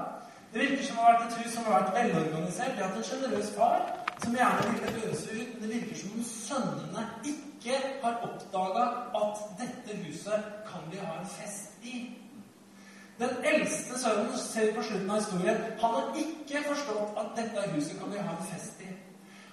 Det 0.53 0.61
virker 0.61 0.83
som 0.83 0.97
om 0.97 1.05
det 1.05 1.13
har 1.13 1.19
vært 1.19 1.31
et 1.31 1.37
hus 1.43 1.53
som 1.53 1.63
har 1.63 1.73
vært 1.79 1.93
velorganisert. 1.95 2.75
De 2.75 2.81
har 2.81 2.87
hatt 2.87 2.97
en 2.97 3.03
sjenerøs 3.03 3.51
far 3.57 4.02
som 4.21 4.35
gjerne 4.35 4.73
ville 4.73 5.11
øse 5.11 5.29
ut. 5.31 5.61
Det 5.61 5.69
virker 5.69 5.95
som 5.95 6.11
om 6.17 6.23
sønnene 6.23 7.03
ikke 7.25 7.77
har 8.03 8.19
oppdaga 8.27 8.83
at 9.21 9.39
dette 9.61 9.97
huset 10.03 10.51
kan 10.69 10.91
vi 10.91 10.97
ha 10.97 11.19
en 11.19 11.27
fest 11.27 11.71
i. 11.83 11.95
Den 13.19 13.29
eldste 13.53 13.99
sønnen 13.99 14.37
ser 14.37 14.73
på 14.75 14.83
slutten 14.83 15.09
av 15.09 15.15
historien, 15.21 15.57
han 15.81 15.95
har 15.97 16.15
ikke 16.17 16.63
forstått 16.67 17.19
at 17.21 17.33
dette 17.37 17.65
huset 17.75 17.99
kan 17.99 18.11
vi 18.11 18.21
ha 18.27 18.37
en 18.37 18.47
fest 18.51 18.81
i. 18.81 18.89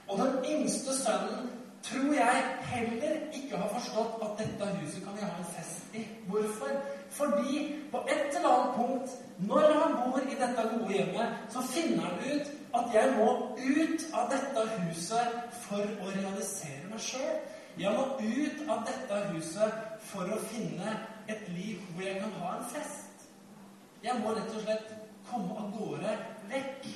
Og 0.09 0.19
den 0.19 0.39
yngste 0.55 0.95
sønnen 0.97 1.51
tror 1.83 2.15
jeg 2.15 2.45
heller 2.73 3.17
ikke 3.33 3.57
har 3.57 3.69
forstått 3.75 4.25
at 4.25 4.41
dette 4.41 4.71
huset 4.81 5.05
kan 5.05 5.17
vi 5.17 5.27
ha 5.27 5.35
en 5.39 5.53
fest 5.57 5.95
i. 5.95 6.07
Hvorfor? 6.29 6.73
Fordi 7.11 7.77
på 7.93 8.03
et 8.09 8.37
eller 8.37 8.49
annet 8.49 8.75
punkt, 8.77 9.11
når 9.39 9.73
han 9.83 9.97
bor 10.01 10.19
i 10.25 10.41
dette 10.41 10.67
gode 10.73 10.93
hjemmet, 10.93 11.39
så 11.51 11.63
finner 11.73 12.05
han 12.05 12.19
ut 12.33 12.51
at 12.77 12.95
jeg 12.95 13.13
må 13.17 13.31
ut 13.57 14.05
av 14.15 14.31
dette 14.31 14.67
huset 14.79 15.39
for 15.65 15.83
å 15.83 16.13
realisere 16.15 16.91
meg 16.91 17.03
sjøl. 17.03 17.39
Jeg 17.79 17.93
må 17.97 18.05
ut 18.21 18.63
av 18.71 18.83
dette 18.87 19.21
huset 19.31 19.79
for 20.11 20.31
å 20.31 20.41
finne 20.51 20.97
et 21.31 21.47
liv 21.55 21.81
hvor 21.93 22.05
jeg 22.07 22.21
kan 22.23 22.35
ha 22.43 22.57
en 22.59 22.69
fest. 22.73 23.27
Jeg 24.03 24.19
må 24.23 24.35
rett 24.35 24.55
og 24.55 24.65
slett 24.65 24.93
komme 25.31 25.57
av 25.59 25.73
gårde 25.77 26.17
vekk. 26.51 26.89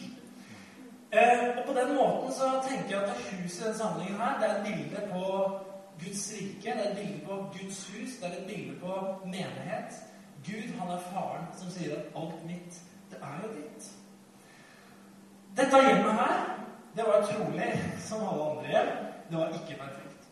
Eh, 1.14 1.45
og 1.59 1.61
på 1.69 1.75
den 1.76 1.93
måten 1.95 2.33
så 2.35 2.49
tenker 2.69 2.97
jeg 2.97 3.02
at 3.02 3.26
huset 3.31 3.61
i 3.61 3.64
denne 3.64 3.78
sammenhengen 3.78 4.21
her, 4.21 4.38
det 4.40 4.49
er 4.49 4.57
et 4.57 4.64
bilde 4.66 5.02
på 5.12 5.26
Guds 6.00 6.25
rike. 6.35 6.71
Det 6.71 6.87
er 6.87 6.90
et 6.90 6.97
bilde 6.99 7.21
på 7.26 7.37
Guds 7.59 7.83
hus. 7.93 8.16
Det 8.21 8.31
er 8.31 8.38
et 8.38 8.49
bilde 8.49 8.78
på 8.81 8.97
menighet. 9.25 10.00
Gud, 10.47 10.73
han 10.78 10.90
er 10.97 11.04
faren 11.12 11.47
som 11.57 11.71
sier 11.73 11.95
at 11.97 12.16
alt 12.19 12.40
mitt, 12.47 12.81
det 13.11 13.21
er 13.23 13.45
jo 13.45 13.52
ditt. 13.54 13.87
Dette 15.55 15.83
hjemmet 15.87 16.17
her, 16.19 16.39
det 16.97 17.05
var 17.07 17.27
trolig 17.29 17.71
som 18.09 18.23
alle 18.29 18.51
andre 18.51 18.71
hjem. 18.73 18.95
Det 19.31 19.39
var 19.39 19.53
ikke 19.59 19.77
perfekt. 19.79 20.31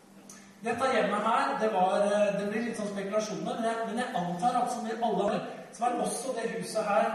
Dette 0.62 0.88
hjemmet 0.95 1.26
her, 1.26 1.52
det, 1.61 1.69
var, 1.75 2.07
eh, 2.07 2.33
det 2.38 2.49
blir 2.50 2.64
litt 2.67 2.79
sånn 2.79 2.91
spekulasjoner, 2.91 3.59
men 3.59 3.69
jeg, 3.69 3.87
men 3.88 4.00
jeg 4.02 4.14
antar 4.19 4.59
at 4.61 4.73
som 4.75 4.87
i 4.87 4.97
alle 4.99 5.26
andre, 5.26 5.41
så 5.75 5.85
var 5.85 6.00
også 6.05 6.35
det 6.38 6.49
huset 6.57 6.87
her 6.87 7.09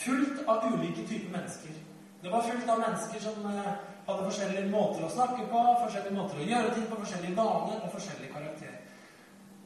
fullt 0.00 0.42
av 0.48 0.64
ulike 0.72 1.04
typer 1.08 1.30
mennesker. 1.36 1.76
Det 2.24 2.32
var 2.32 2.44
fullt 2.48 2.68
av 2.72 2.80
mennesker 2.80 3.24
som 3.24 3.46
eh, 3.52 3.70
hadde 4.08 4.26
forskjellige 4.28 4.72
måter 4.72 5.04
å 5.04 5.12
snakke 5.12 5.46
på, 5.52 5.62
forskjellige 5.84 6.16
måter 6.16 6.40
å 6.40 6.48
gjøre 6.48 6.74
ting 6.74 6.86
på, 6.90 7.00
forskjellige 7.04 7.38
vaner 7.38 7.80
og 7.80 7.94
forskjellig 7.96 8.32
karakter. 8.32 8.76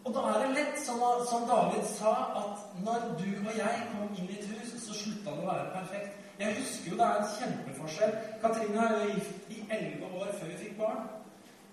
Og 0.07 0.15
da 0.15 0.23
er 0.31 0.41
det 0.43 0.55
lett, 0.57 0.79
som, 0.83 1.03
som 1.31 1.47
David 1.47 1.87
sa, 1.91 2.15
at 2.43 2.83
når 2.87 3.11
du 3.21 3.29
og 3.45 3.53
jeg 3.55 3.83
kom 3.93 4.15
inn 4.15 4.31
i 4.31 4.39
et 4.39 4.51
hus, 4.55 4.75
så 4.83 4.95
slutta 4.97 5.35
det 5.35 5.45
å 5.45 5.51
være 5.51 5.71
perfekt. 5.75 6.28
Jeg 6.39 6.57
husker 6.59 6.91
jo 6.91 6.97
det 6.97 7.07
er 7.07 7.15
en 7.19 7.31
kjempeforskjell. 7.39 8.13
Katrine 8.43 8.83
er 8.83 8.93
jo 8.99 9.15
gift 9.15 9.49
i 9.51 9.65
elleve 9.71 10.11
år 10.21 10.29
før 10.39 10.47
vi 10.47 10.59
fikk 10.61 10.77
barn. 10.79 11.09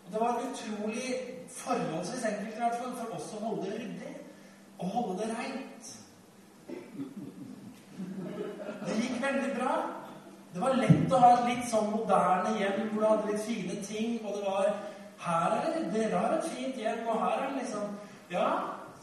Og 0.06 0.14
det 0.14 0.22
var 0.22 0.42
utrolig 0.46 1.12
forholdsvis 1.50 2.26
enkelt 2.26 2.56
i 2.56 2.64
hvert 2.64 2.80
fall 2.80 2.96
for 3.02 3.18
oss 3.18 3.30
å 3.38 3.44
holde 3.44 3.68
det 3.68 3.78
ryddig. 3.84 4.16
Og 4.80 4.90
holde 4.96 5.20
det 5.22 5.30
reint. 5.38 5.92
Det 8.88 8.98
gikk 9.04 9.22
veldig 9.22 9.54
bra. 9.60 9.78
Det 10.54 10.62
var 10.64 10.78
lett 10.80 11.14
å 11.14 11.22
ha 11.22 11.32
et 11.36 11.48
litt 11.52 11.66
sånn 11.70 11.90
moderne 11.94 12.58
hjem 12.58 12.84
hvor 12.90 13.02
du 13.02 13.08
hadde 13.08 13.32
litt 13.32 13.46
fine 13.46 13.80
ting, 13.86 14.20
og 14.24 14.38
det 14.38 14.46
var 14.50 14.76
Her 15.26 15.54
er 15.58 15.74
det 15.74 15.90
Dere 15.94 16.20
har 16.20 16.34
et 16.36 16.48
fint 16.52 16.76
hjem, 16.80 17.08
og 17.08 17.22
her 17.22 17.38
er 17.40 17.50
det 17.52 17.62
liksom 17.62 17.98
Ja, 18.32 18.50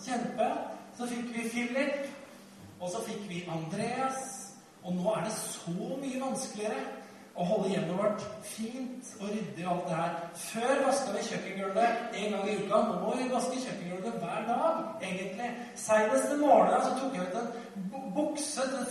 kjempe. 0.03 0.49
Så 0.99 1.07
fikk 1.07 1.31
vi 1.33 1.49
Philip, 1.49 2.07
og 2.81 2.91
så 2.91 3.01
fikk 3.07 3.29
vi 3.29 3.45
Andreas. 3.49 4.42
Og 4.83 4.99
nå 4.99 5.15
er 5.15 5.25
det 5.27 5.37
så 5.37 5.73
mye 5.77 6.21
vanskeligere 6.23 6.85
å 7.33 7.45
holde 7.49 7.71
hjemmet 7.73 7.97
vårt 7.97 8.25
fint 8.45 9.13
og 9.21 9.31
ryddig 9.31 9.65
og 9.65 9.71
alt 9.73 9.87
det 9.89 9.99
her. 10.01 10.17
Før 10.43 10.83
vaska 10.87 11.15
vi 11.15 11.25
kjøkkengulvet 11.29 12.17
en 12.21 12.35
gang 12.35 12.51
i 12.51 12.57
uka. 12.61 12.81
Nå 12.89 12.99
må 13.01 13.15
vi 13.17 13.29
vaske 13.33 13.61
kjøkkengulvet 13.63 14.19
hver 14.21 14.49
dag, 14.51 14.83
egentlig. 15.01 15.51
Senest 15.81 16.35
i 16.35 16.41
morgen 16.43 16.85
så 16.85 16.93
tok 16.99 17.17
jeg 17.17 17.31
ut 17.31 17.39
en 17.41 17.53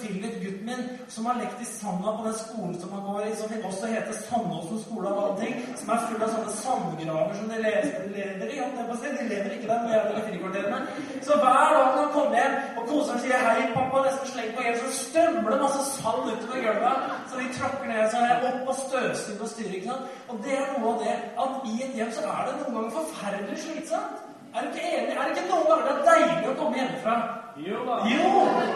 Philip, 0.01 0.35
gutten 0.43 0.65
min, 0.69 0.83
som 1.13 1.25
har 1.29 1.39
lekt 1.39 1.61
i 1.61 1.67
sanda 1.69 2.15
på 2.17 2.25
den 2.27 2.37
skolen 2.43 2.75
som 2.81 2.93
han 2.95 3.03
går 3.07 3.27
i, 3.29 3.35
som 3.39 3.67
også 3.69 3.91
heter 3.93 4.17
Sandåsen 4.25 4.83
skole 4.85 5.11
av 5.11 5.19
alle 5.23 5.37
ting, 5.41 5.55
som 5.79 5.93
er 5.93 6.05
full 6.07 6.25
av 6.25 6.33
sånne 6.35 6.55
sandgraver 6.57 7.35
som 7.39 7.51
de 7.51 7.61
lever, 7.65 7.91
i. 8.11 9.11
De 9.21 9.27
lever 9.29 9.51
ikke 9.55 9.69
der, 9.71 9.81
men 9.83 9.93
jeg 9.93 10.01
er 10.01 10.25
frikvarterene. 10.27 10.79
Så 11.25 11.37
hver 11.41 11.73
dag 11.73 11.85
når 11.85 11.99
han 12.01 12.13
kommer 12.15 12.37
hjem 12.39 12.55
og 12.77 12.87
koseren 12.89 13.19
sier 13.23 13.43
'hei, 13.45 13.67
pappa', 13.75 14.05
nesten 14.05 14.27
slenger 14.31 14.55
på 14.55 14.63
hjem, 14.65 14.77
så 14.81 14.89
strømmer 15.03 15.49
det 15.51 15.61
masse 15.65 15.81
sand 15.95 16.23
utover 16.31 16.59
gulvet, 16.65 16.97
så 17.29 17.33
vi 17.41 17.53
tråkker 17.57 17.87
ned. 17.91 18.09
så 18.11 18.17
opp 18.49 18.67
og 18.71 18.75
støvsuge 18.83 19.41
og 19.41 19.49
styr. 19.53 19.71
ikke 19.75 19.87
sant? 19.87 20.05
Og 20.29 20.35
det 20.43 20.53
er 20.57 20.67
noe 20.71 20.93
av 20.93 20.99
det 21.03 21.15
at 21.43 21.53
i 21.71 21.73
et 21.85 21.95
hjem 21.97 22.11
så 22.17 22.21
er 22.37 22.41
det 22.47 22.53
noen 22.59 22.75
ganger 22.75 22.97
forferdelig 22.99 23.57
slitsomt. 23.65 24.17
Er 24.55 24.59
du 24.61 24.67
ikke 24.67 24.87
enig? 24.97 25.13
Er 25.15 25.23
det 25.23 25.37
ikke 25.37 25.51
noen 25.53 25.67
ganger 25.69 25.85
det 25.87 25.93
er 25.95 26.07
deilig 26.11 26.49
å 26.51 26.59
komme 26.59 26.77
hjemmefra? 26.77 27.40
Jo 27.57 27.85
da. 27.87 27.95
Jo! 28.13 28.27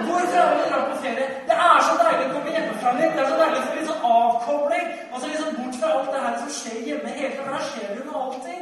Hvorfor 0.08 0.38
er 0.38 0.55
vi 0.55 0.63
drar 0.70 0.89
på 0.89 0.98
ferie? 1.03 1.27
Det 1.50 1.58
er 1.67 1.79
så 1.88 1.94
deilig 2.01 2.25
å 2.27 2.34
komme 2.34 2.55
hjemmefra 2.55 2.91
litt. 3.00 3.13
Det 3.15 3.24
er 3.24 3.29
så 3.29 3.38
deilig 3.41 3.60
å 3.60 3.67
få 3.67 3.75
litt 3.77 3.89
sånn 3.91 4.08
avkobling. 4.12 4.88
Altså 5.13 5.27
liksom 5.32 5.55
bort 5.60 5.79
fra 5.79 5.91
alt 5.98 6.12
det 6.13 6.24
her 6.25 6.36
som 6.41 6.50
skjer 6.58 6.82
hjemme 6.89 7.10
hele 7.17 7.32
tiden. 7.32 7.46
For 7.46 7.53
der 7.55 7.67
skjer 7.70 7.88
det 7.88 7.98
jo 8.01 8.08
noe 8.10 8.24
alltid. 8.25 8.62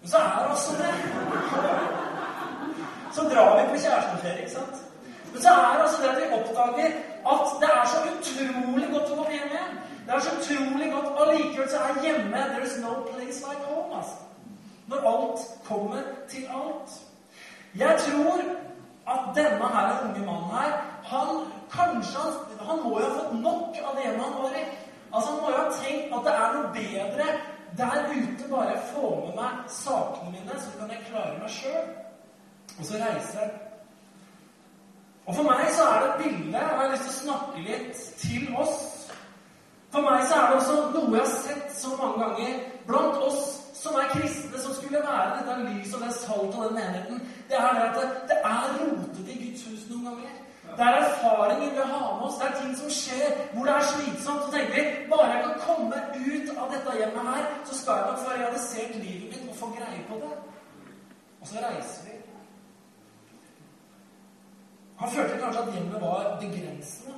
Men 0.00 0.10
så 0.12 0.18
er 0.18 0.36
det 0.38 0.50
også 0.56 0.72
det. 0.82 0.92
Så 3.16 3.22
drar 3.32 3.50
vi 3.56 3.64
på 3.70 3.80
kjæresteferie, 3.84 4.44
ikke 4.44 4.52
sant? 4.52 4.76
Men 5.32 5.42
så 5.42 5.48
er 5.48 5.72
det 5.74 5.82
altså 5.86 6.02
det 6.02 6.08
at 6.08 6.18
vi 6.20 6.26
oppdager 6.38 6.90
at 7.32 7.50
det 7.62 7.70
er 7.78 7.84
så 7.92 7.98
utrolig 8.12 8.88
godt 8.92 9.10
å 9.12 9.16
komme 9.18 9.34
hjem 9.34 9.50
igjen. 9.54 9.74
Det 10.06 10.14
er 10.14 10.24
så 10.24 10.36
utrolig 10.38 10.92
godt. 10.92 11.10
Allikevel 11.22 11.68
så 11.70 11.82
er 11.84 12.00
hjemme 12.04 12.46
There's 12.54 12.78
no 12.84 12.94
place 13.10 13.42
like 13.46 13.64
home. 13.68 13.96
altså. 13.98 14.16
Når 14.88 14.98
alt 15.12 15.40
kommer 15.68 16.02
til 16.28 16.48
alt. 16.60 16.90
Jeg 17.76 17.98
tror 18.06 18.40
at 19.08 19.36
denne 19.36 19.68
her 19.74 20.00
unge 20.04 20.26
mannen 20.26 20.50
her 20.56 20.72
han 21.04 21.44
kanskje 21.72 22.18
han, 22.18 22.32
han 22.68 22.82
må 22.84 22.98
jo 22.98 23.04
ha 23.04 23.14
fått 23.18 23.34
nok 23.42 23.78
av 23.84 23.96
det 23.96 24.16
man 24.16 24.34
var 24.42 24.56
i. 24.56 24.64
Altså 25.12 25.30
Han 25.30 25.40
må 25.40 25.50
jo 25.50 25.56
ha 25.62 25.70
tenkt 25.82 26.12
at 26.16 26.26
det 26.26 26.34
er 26.34 26.56
noe 26.56 26.72
bedre 26.74 27.28
der 27.78 28.10
ute 28.12 28.48
bare 28.50 28.76
få 28.92 29.08
med 29.26 29.34
meg 29.36 29.64
sakene 29.68 30.30
mine, 30.32 30.60
så 30.60 30.72
kan 30.78 30.90
jeg 30.90 31.06
klare 31.10 31.38
meg 31.40 31.50
sjøl. 31.52 31.88
Og 32.78 32.84
så 32.84 33.00
reiser 33.00 33.40
han 33.40 33.56
og 35.28 35.34
For 35.36 35.44
meg 35.44 35.66
så 35.76 35.84
er 35.84 35.98
det 36.00 36.08
et 36.08 36.20
bilde 36.22 36.60
og 36.60 36.68
jeg 36.68 36.78
har 36.78 36.92
lyst 36.92 37.02
til 37.04 37.12
å 37.12 37.18
snakke 37.18 37.64
litt 37.66 37.98
til 38.22 38.54
oss. 38.56 38.76
For 39.92 40.04
meg 40.04 40.22
så 40.24 40.38
er 40.38 40.46
det 40.48 40.56
også 40.56 40.76
noe 40.94 41.10
jeg 41.12 41.20
har 41.20 41.34
sett 41.34 41.74
så 41.76 41.90
mange 42.00 42.22
ganger 42.24 42.62
blant 42.88 43.18
oss 43.26 43.57
som 43.82 43.94
er 44.00 44.10
kristne, 44.14 44.58
som 44.64 44.74
skulle 44.74 45.00
være 45.10 45.36
dette 45.38 45.54
lys 45.68 45.94
og 45.94 46.00
det 46.04 46.14
salt 46.14 46.56
og 46.56 46.64
den 46.64 46.74
menigheten. 46.80 47.22
Det 47.48 47.56
er 47.56 47.80
at 47.86 47.94
det, 47.98 48.06
det 48.30 48.38
er 48.52 48.66
rotete 48.80 49.30
i 49.32 49.40
Guds 49.44 49.64
hus 49.68 49.86
noen 49.90 50.04
ganger. 50.08 50.34
Det 50.78 50.86
er 50.86 50.98
erfaringer 51.02 51.70
vi 51.76 51.84
har 51.92 52.10
med 52.16 52.26
oss. 52.26 52.38
Det 52.40 52.46
er 52.48 52.58
ting 52.60 52.74
som 52.80 52.90
skjer 53.00 53.38
hvor 53.52 53.64
det 53.68 53.74
er 53.74 53.86
slitsomt. 53.92 54.42
Så 54.44 54.50
tenker 54.54 54.74
vi 54.74 54.82
bare 55.12 55.30
jeg 55.32 55.44
kan 55.46 55.64
komme 55.66 56.02
ut 56.32 56.52
av 56.56 56.66
dette 56.74 56.98
hjemmet 57.00 57.30
her, 57.32 57.48
så 57.68 57.80
skal 57.80 57.98
jeg 57.98 58.10
nok 58.10 58.20
få 58.24 58.36
realisert 58.36 58.94
livet 59.04 59.26
mitt 59.32 59.48
og 59.50 59.56
få 59.62 59.70
greie 59.78 60.04
på 60.10 60.20
det. 60.22 60.34
Og 61.40 61.46
så 61.50 61.64
reiser 61.64 62.04
vi. 62.06 62.14
Han 64.98 65.10
følte 65.10 65.40
kanskje 65.42 65.62
at 65.62 65.74
hjemmet 65.74 66.00
var 66.00 66.38
begrensende. 66.40 67.14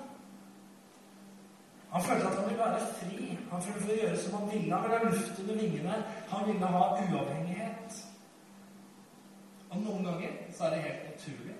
Han 1.92 2.02
følte 2.02 2.26
at 2.26 2.36
han 2.38 2.44
ville 2.44 2.58
være 2.58 2.80
fri. 3.00 3.38
Han 3.50 3.62
ville 3.66 4.00
gjøre 4.00 4.18
som 4.18 4.34
han 4.38 4.50
ville. 4.52 4.74
Han 4.74 4.82
ville 4.82 4.98
ha 4.98 5.04
luft 5.04 5.40
under 5.40 5.54
vingene. 5.54 5.94
Han 6.28 6.46
ville 6.46 6.66
ha 6.66 6.82
uavhengighet. 7.02 8.04
Og 9.70 9.78
noen 9.78 10.04
ganger 10.04 10.30
så 10.56 10.64
er 10.64 10.70
det 10.70 10.82
helt 10.82 11.04
naturlig 11.10 11.56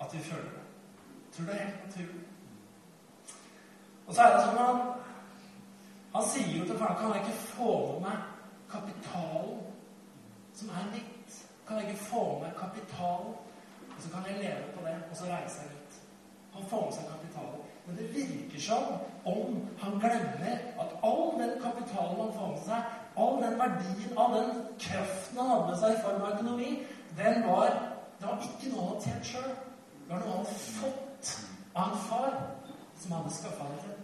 at 0.00 0.14
vi 0.14 0.18
føler 0.18 0.50
det. 0.50 0.66
Jeg 1.24 1.32
tror 1.36 1.44
det 1.46 1.54
er 1.54 1.64
helt 1.64 1.86
naturlig. 1.86 2.24
Og 4.06 4.14
så 4.14 4.22
er 4.22 4.32
det 4.34 4.44
sånn 4.44 4.58
han, 4.58 4.80
han 6.14 6.26
sier 6.28 6.56
jo 6.58 6.64
til 6.68 6.78
faren 6.78 6.98
Kan 6.98 7.14
jeg 7.14 7.22
ikke 7.22 7.44
få 7.54 7.74
med 7.92 8.00
meg 8.06 8.24
kapitalen 8.72 9.60
som 10.58 10.72
er 10.78 10.90
mitt? 10.92 11.38
Kan 11.68 11.78
jeg 11.78 11.90
ikke 11.90 12.08
få 12.10 12.24
med 12.42 12.58
kapitalen? 12.58 13.38
Og 13.92 14.00
så 14.02 14.10
kan 14.14 14.26
jeg 14.26 14.42
leve 14.42 14.72
på 14.74 14.86
det, 14.86 14.96
og 15.10 15.16
så 15.16 15.30
reiser 15.30 15.68
jeg 15.68 15.78
ut. 15.78 16.00
Han 16.56 16.68
får 16.70 16.84
med 16.84 16.96
seg 16.96 17.08
kapitalen. 17.14 17.71
Men 17.86 17.96
det 17.96 18.14
virker 18.14 18.60
som 18.60 18.84
om 19.24 19.68
han 19.78 19.98
glemmer 20.00 20.58
at 20.82 20.92
all 21.02 21.40
den 21.40 21.54
kapitalen 21.62 22.20
han 22.20 22.34
får 22.36 22.50
med 22.52 22.60
seg, 22.66 22.92
all 23.16 23.40
den 23.42 23.58
verdien, 23.58 24.12
all 24.18 24.36
den 24.36 24.52
kraften 24.78 25.40
han 25.40 25.50
hadde 25.50 25.70
med 25.70 25.80
seg 25.80 25.96
i 25.96 26.02
form 26.04 26.22
av 26.22 26.36
økonomi, 26.36 26.70
den 27.18 27.42
var, 27.48 27.74
det 28.20 28.28
var 28.28 28.46
ikke 28.46 28.70
noe 28.70 28.84
han 28.84 28.92
hadde 28.92 29.08
tjent 29.08 29.32
sjøl. 29.32 29.50
Det 29.98 30.14
var 30.14 30.22
noe 30.22 30.36
han 30.36 30.46
hadde 30.46 30.62
fått 30.78 31.34
av 31.74 31.88
en 31.88 32.00
far 32.06 32.38
som 33.00 33.12
han 33.12 33.20
hadde 33.22 33.34
skaffa 33.40 33.68
det 33.72 33.82
til. 33.82 33.98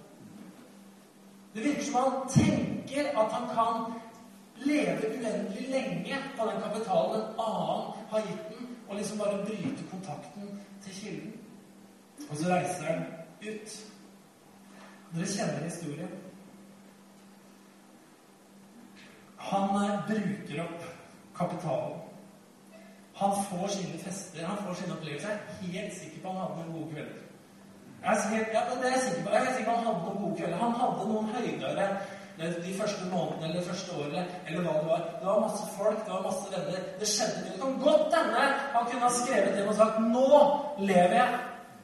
Det 1.54 1.64
virker 1.64 1.84
som 1.84 2.00
han 2.02 2.28
tenker 2.34 3.12
at 3.22 3.32
han 3.32 3.48
kan 3.54 3.92
leve 4.66 5.12
uendelig 5.14 5.68
lenge 5.70 6.18
på 6.38 6.50
den 6.50 6.60
kapitalen 6.62 7.20
en 7.20 7.40
annen 7.46 8.04
har 8.10 8.26
gitt 8.26 8.50
den, 8.50 8.66
og 8.88 8.96
liksom 8.96 9.18
bare 9.18 9.44
bryte 9.44 9.86
kontakten 9.90 10.60
til 10.82 10.94
kilden. 10.94 11.32
Og 12.30 12.36
så 12.36 12.50
reiser 12.50 12.84
han 12.84 13.04
ut. 13.42 13.76
Dere 15.14 15.30
kjenner 15.32 15.64
historien. 15.64 16.10
Han 19.48 19.76
eh, 19.82 19.94
bruker 20.10 20.62
opp 20.66 20.84
kapitalen. 21.38 22.04
Han 23.18 23.32
får 23.48 23.68
sine 23.68 23.98
fester, 23.98 24.44
han 24.46 24.60
får 24.66 24.74
sine 24.74 24.94
opplevelser. 24.94 25.40
Jeg 25.62 25.70
er 25.70 25.80
helt 25.80 25.96
sikker 25.96 26.20
på 26.22 26.34
han 26.34 26.42
hadde 26.42 26.60
noen 26.60 26.76
gode 26.76 26.92
kvelder. 26.92 27.24
Jeg 28.02 28.12
er, 28.14 28.28
helt, 28.30 28.52
ja, 28.54 28.60
det 28.70 28.86
er 28.86 28.94
jeg 28.94 29.02
sikker 29.06 29.24
på. 29.24 29.32
Jeg 29.34 29.46
er 29.46 29.56
sikker 29.56 29.70
på 29.70 29.76
han 29.78 29.88
hadde 29.88 30.04
noen 30.04 30.22
gode 30.22 30.36
kvelder. 30.40 30.60
Han 30.62 30.76
hadde 30.82 31.08
noen 31.12 31.32
høydere 31.34 31.88
de 32.38 32.74
første 32.78 33.06
månedene 33.10 33.48
eller 33.48 33.60
det 33.60 33.66
første 33.66 33.96
året, 33.98 34.34
eller 34.46 34.62
hva 34.62 34.74
det 34.76 34.86
var. 34.86 35.00
Det 35.20 35.26
var 35.26 35.40
masse 35.42 35.64
folk, 35.74 36.04
det 36.06 36.12
var 36.12 36.22
masse 36.28 36.52
venner. 36.52 36.84
Det 37.00 37.08
skjedde 37.12 37.40
mye. 37.42 37.52
Det 37.52 37.62
kan 37.62 37.78
godt 37.86 38.14
hende 38.18 38.44
han 38.74 38.86
kunne 38.90 39.06
ha 39.06 39.12
skrevet 39.16 39.56
det 39.56 39.64
og 39.66 39.74
sagt 39.80 39.98
Nå 40.14 40.28
lever 40.78 41.16
jeg. 41.18 41.40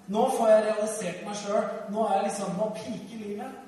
Nå 0.07 0.23
får 0.37 0.51
jeg 0.51 0.65
realisert 0.67 1.21
meg 1.25 1.37
sjøl. 1.41 1.69
Nå 1.93 2.03
er 2.05 2.19
jeg 2.19 2.27
liksom 2.29 2.59
Nå 2.59 2.71
piker 2.77 3.23
livet. 3.23 3.61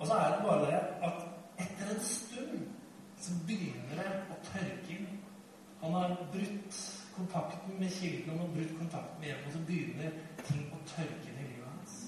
Og 0.00 0.06
så 0.06 0.16
er 0.16 0.30
det 0.32 0.44
bare 0.46 0.66
det 0.66 0.80
at 1.06 1.18
etter 1.60 1.90
en 1.94 2.00
stund 2.00 2.62
så 3.20 3.34
begynner 3.46 4.00
det 4.00 4.12
å 4.32 4.38
tørke 4.46 4.94
inn. 4.94 5.10
Han 5.82 5.92
har 5.92 6.14
brutt 6.32 6.78
kontakten 7.16 7.76
med 7.78 7.92
kilden, 7.92 8.30
han 8.30 8.40
har 8.40 8.54
brutt 8.54 8.72
kontakten 8.78 9.20
med 9.20 9.28
hjemmet, 9.28 9.46
og 9.46 9.52
så 9.52 9.60
begynner 9.68 10.16
ting 10.46 10.62
å 10.72 10.80
tørke 10.88 11.28
inn 11.28 11.42
i 11.42 11.46
livet 11.50 11.68
hans. 11.68 11.98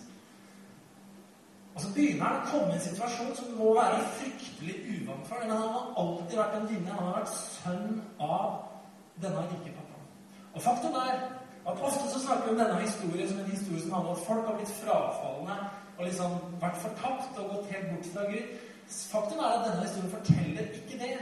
Og 1.75 1.85
så 1.85 1.93
begynner 1.93 2.25
han 2.25 2.41
å 2.41 2.49
komme 2.49 2.73
i 2.73 2.79
en 2.81 2.85
situasjon 2.89 3.37
som 3.37 3.55
må 3.61 3.75
være 3.77 4.01
fryktelig 4.17 4.79
uvant 4.97 5.29
for. 5.29 5.45
Men 5.45 5.55
han 5.55 5.77
har 5.77 5.95
alltid 6.03 6.41
vært 6.41 6.59
en 6.59 6.69
vinner. 6.73 6.97
Han 6.97 7.11
har 7.11 7.21
vært 7.21 7.37
sønn 7.37 8.03
av 8.19 8.59
denne 9.21 9.47
rike. 9.53 9.82
Og 10.55 10.63
faktum 10.63 10.95
er 10.95 11.15
at 11.71 11.85
ofte 11.89 12.09
så 12.13 12.21
snakker 12.21 12.45
vi 12.45 12.55
om 12.55 12.61
denne 12.63 12.81
historien 12.81 13.29
som 13.29 13.39
en 13.41 13.55
historie 13.55 13.83
som 13.83 13.93
handler 13.93 14.11
om 14.11 14.19
at 14.19 14.27
folk 14.27 14.47
har 14.47 14.59
blitt 14.59 14.75
frafalne 14.83 15.57
og 15.99 16.05
liksom 16.09 16.35
vært 16.65 16.83
fortapt 16.83 17.39
og 17.39 17.53
gått 17.53 17.71
helt 17.73 17.89
bort 17.93 18.11
fra 18.15 18.27
Gud. 18.33 18.51
Faktum 19.13 19.39
er 19.39 19.55
at 19.55 19.65
denne 19.69 19.87
historien 19.87 20.15
forteller 20.17 20.75
ikke 20.81 20.99
det. 21.05 21.15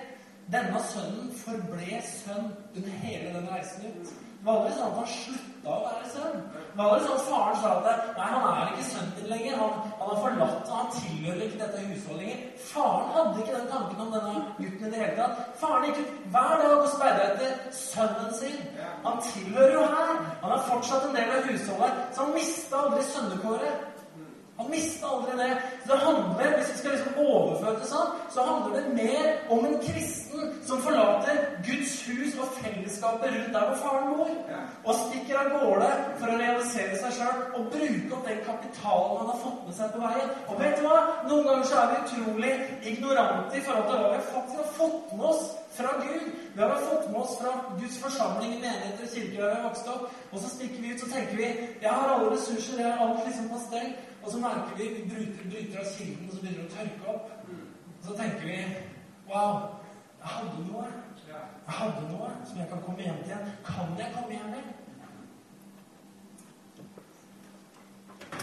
Denne 0.51 0.81
sønnen 0.93 1.31
forble 1.45 2.01
sønn 2.07 2.51
under 2.77 2.95
hele 3.05 3.35
den 3.37 3.49
reisen 3.53 3.87
ut. 3.87 4.11
Det 4.41 4.47
var 4.47 4.57
aldri 4.57 4.73
sånn 4.73 4.89
at 4.89 4.99
han 4.99 5.11
slutta 5.13 5.75
å 5.75 5.83
være 5.85 6.11
sønn. 6.15 6.39
Det 6.57 6.79
var 6.79 6.95
aldri 6.95 7.07
sånn 7.07 7.19
at 7.19 7.27
faren 7.29 7.59
sa 7.61 7.73
at 7.77 8.07
nei, 8.17 8.29
han 8.33 8.47
er 8.51 8.73
ikke 8.73 8.87
sønnen 8.89 9.13
din 9.19 9.29
lenger. 9.35 9.59
Han, 9.61 9.91
han 10.01 10.11
har 10.11 10.23
forlatt 10.25 10.73
han 10.75 10.95
tilhører 10.97 11.43
ikke 11.45 11.61
dette 11.61 11.83
husholdet 11.91 12.23
lenger. 12.25 12.47
Faren 12.71 13.09
hadde 13.15 13.41
ikke 13.43 13.57
den 13.57 13.71
tanken 13.71 14.01
om 14.05 14.13
denne 14.15 14.35
gutten 14.59 14.87
i 14.87 14.91
det 14.91 15.01
hele 15.03 15.17
tatt. 15.19 15.39
Faren 15.61 15.87
gikk 15.89 16.03
ut 16.03 16.19
hver 16.35 16.53
dag 16.63 16.75
og 16.77 16.91
speida 16.93 17.29
etter 17.33 17.57
sønnen 17.75 18.35
sin. 18.39 18.61
Han 19.07 19.23
tilhører 19.27 19.75
jo 19.75 19.87
her. 19.95 20.13
Han 20.43 20.55
er 20.57 20.67
fortsatt 20.69 21.09
en 21.09 21.17
del 21.19 21.33
av 21.37 21.49
husholdet, 21.49 22.05
så 22.15 22.27
han 22.27 22.37
mista 22.37 22.85
aldri 22.85 23.07
sønnekåret. 23.11 23.90
Han 24.61 24.71
mista 24.71 25.09
aldri 25.09 25.37
det. 25.41 25.51
Så 25.83 25.93
det 25.93 26.01
handler, 26.05 26.57
Hvis 26.57 26.73
vi 26.73 26.79
skal 26.79 26.91
liksom 26.97 27.21
overføre 27.27 27.79
det 27.81 27.89
sånn, 27.89 28.11
så 28.35 28.45
handler 28.49 28.77
det 28.77 28.95
mer 28.95 29.29
om 29.57 29.65
en 29.65 29.79
kristen 29.83 30.51
som 30.69 30.83
forlater 30.85 31.41
Guds 31.67 31.95
hus 32.09 32.37
og 32.41 32.53
fellesskapet 32.61 33.33
rundt 33.35 33.55
der 33.55 33.67
hvor 33.69 33.79
faren 33.85 34.13
bor, 34.17 34.35
og 34.85 35.01
stikker 35.05 35.41
av 35.41 35.51
gårde 35.55 35.89
for 36.21 36.33
å 36.33 36.39
realisere 36.43 37.01
seg 37.01 37.17
sjøl 37.17 37.41
og 37.59 37.71
bruke 37.73 38.17
opp 38.17 38.29
den 38.29 38.45
kapitalen 38.47 39.17
han 39.23 39.33
har 39.33 39.41
fått 39.47 39.65
med 39.67 39.79
seg 39.79 39.95
på 39.95 40.05
veien. 40.05 40.37
Og 40.49 40.61
vet 40.61 40.77
du 40.79 40.87
hva? 40.87 41.01
Noen 41.31 41.49
ganger 41.49 41.67
så 41.71 41.81
er 41.81 41.91
vi 41.91 42.05
utrolig 42.05 42.53
ignorante 42.93 43.59
i 43.59 43.65
forhold 43.67 43.91
til 43.91 44.05
hva 44.05 44.13
vi 44.15 44.29
faktisk 44.35 44.63
har 44.63 44.71
fått 44.79 45.17
med 45.17 45.27
oss 45.33 45.51
fra 45.77 45.97
Gud. 46.05 46.31
Vi 46.55 46.63
har 46.63 46.77
fått 46.91 47.11
med 47.11 47.21
oss 47.21 47.39
fra 47.41 47.53
Guds 47.81 47.99
forsamling 48.05 48.55
i 48.55 48.61
menigheter 48.61 49.05
og 49.07 49.13
kirker 49.15 49.43
der 49.43 49.49
vi 49.49 49.57
har 49.57 49.67
vokst 49.69 49.91
opp. 49.95 50.07
Og 50.33 50.39
så 50.43 50.49
stikker 50.55 50.83
vi 50.83 50.95
ut 50.95 51.03
så 51.03 51.11
tenker 51.15 51.37
vi 51.37 51.51
jeg 51.83 51.91
har 51.91 52.15
alle 52.15 52.33
ressurser, 52.35 52.81
jeg 52.83 52.93
har 52.93 53.07
alt 53.07 53.27
liksom 53.27 53.51
på 53.53 53.61
stell. 53.67 53.93
Og 54.23 54.31
så 54.33 54.39
merker 54.39 54.77
vi 54.77 54.89
vi 54.95 55.05
bryter, 55.11 55.51
bryter 55.51 55.79
av 55.81 55.93
kilden, 55.97 56.29
og 56.29 56.35
så 56.35 56.41
begynner 56.41 56.63
det 56.63 56.69
å 56.69 56.77
tørke 56.77 57.15
opp. 57.15 57.31
Og 58.01 58.05
så 58.09 58.17
tenker 58.23 58.45
vi 58.47 58.59
Wow, 59.31 59.61
jeg 60.21 60.29
hadde 60.35 60.67
noe. 60.67 60.87
Jeg 61.31 61.75
hadde 61.79 62.07
noe 62.11 62.31
som 62.47 62.59
jeg 62.59 62.69
kan 62.69 62.83
komme 62.87 63.05
hjem 63.05 63.21
til 63.23 63.31
igjen. 63.31 63.53
Kan 63.65 63.99
jeg 63.99 64.15
komme 64.17 64.33
hjem 64.35 64.55
igjen? 64.55 64.73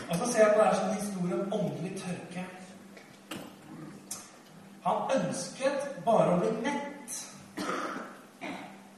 Og 0.10 0.16
så 0.16 0.32
ser 0.32 0.40
jeg 0.46 0.54
på 0.54 0.60
det 0.60 0.68
her 0.68 0.76
som 0.76 0.90
en 0.90 0.96
historie 1.02 1.42
om 1.42 1.54
åndelig 1.54 1.98
tørke. 2.00 2.46
Han 4.88 5.10
ønsket 5.18 5.88
bare 6.06 6.36
å 6.36 6.40
bli 6.40 6.52
mett. 6.64 7.16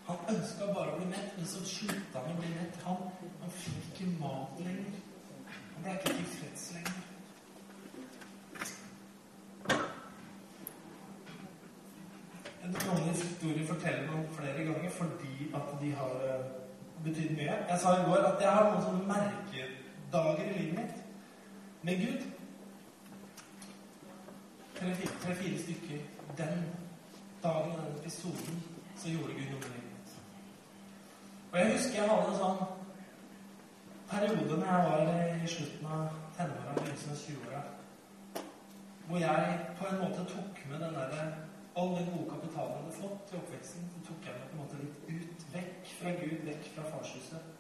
Han 0.09 0.19
ønska 0.35 0.67
bare 0.75 0.91
å 0.93 0.97
bli 0.99 1.07
mett, 1.09 1.31
men 1.37 1.47
så 1.49 1.63
slutta 1.65 2.21
han 2.21 2.35
å 2.35 2.41
bli 2.41 2.51
mett. 2.53 2.77
Han, 2.85 3.01
han 3.41 3.55
fikk 3.57 3.87
ikke 3.87 4.11
mat 4.19 4.61
lenger. 4.61 4.99
Han 5.73 5.87
ble 5.87 5.95
ikke 5.97 6.13
tilfreds 6.19 6.67
lenger. 6.75 6.99
En 12.67 12.77
dårlig 12.77 13.09
historie 13.15 13.65
forteller 13.65 14.05
man 14.11 14.29
flere 14.37 14.69
ganger 14.69 14.93
fordi 14.93 15.51
at 15.57 15.75
de 15.81 15.91
har 16.03 16.17
uh, 16.21 16.49
betydd 17.01 17.33
mye. 17.33 17.59
Jeg 17.73 17.81
sa 17.81 17.97
i 17.97 18.07
går 18.11 18.29
at 18.29 18.41
jeg 18.45 18.57
har 18.59 18.69
noen 18.69 18.85
sånne 18.85 19.09
merkedager 19.09 20.45
i 20.51 20.57
livet 20.59 20.81
mitt 20.83 21.05
med 21.81 21.97
Gud. 22.05 22.21
Tre-fire 24.79 25.35
tre, 25.35 25.57
stykker. 25.57 25.99
Den 26.37 26.65
dagen, 27.43 27.71
den 27.71 27.99
episoden, 27.99 28.63
så 28.97 29.09
gjorde 29.09 29.33
Gud 29.33 29.49
noe 29.51 29.59
med 29.59 29.83
mitt. 29.83 30.13
Og 31.51 31.59
jeg 31.59 31.73
husker 31.73 32.01
jeg 32.01 32.09
hadde 32.09 32.31
en 32.31 32.39
sånn 32.39 32.61
periode 34.09 34.57
når 34.59 34.71
jeg 34.71 34.87
var 34.89 35.11
i 35.43 35.51
slutten 35.53 35.91
av 35.97 36.17
tenåra, 36.37 36.73
begynnelsen 36.77 37.13
av 37.13 37.21
20-åra, 37.23 37.61
hvor 39.07 39.23
jeg 39.23 39.59
på 39.79 39.87
en 39.89 40.01
måte 40.03 40.25
tok 40.33 40.59
med 40.71 40.83
den 40.83 40.99
der, 40.99 41.31
all 41.79 41.95
den 41.95 42.11
gode 42.11 42.29
kapitalen 42.33 42.75
jeg 42.75 42.83
hadde 42.83 42.97
fått 42.99 43.33
i 43.33 43.39
oppveksten, 43.39 43.87
så 43.93 44.03
tok 44.09 44.27
jeg 44.27 44.35
meg 44.35 44.51
på 44.51 44.57
en 44.57 44.63
måte 44.63 44.81
litt 44.83 45.09
ut, 45.15 45.47
vekk 45.55 45.93
fra 45.99 46.15
Gud, 46.19 46.37
vekk 46.49 46.69
fra 46.75 46.85
farshuset. 46.91 47.58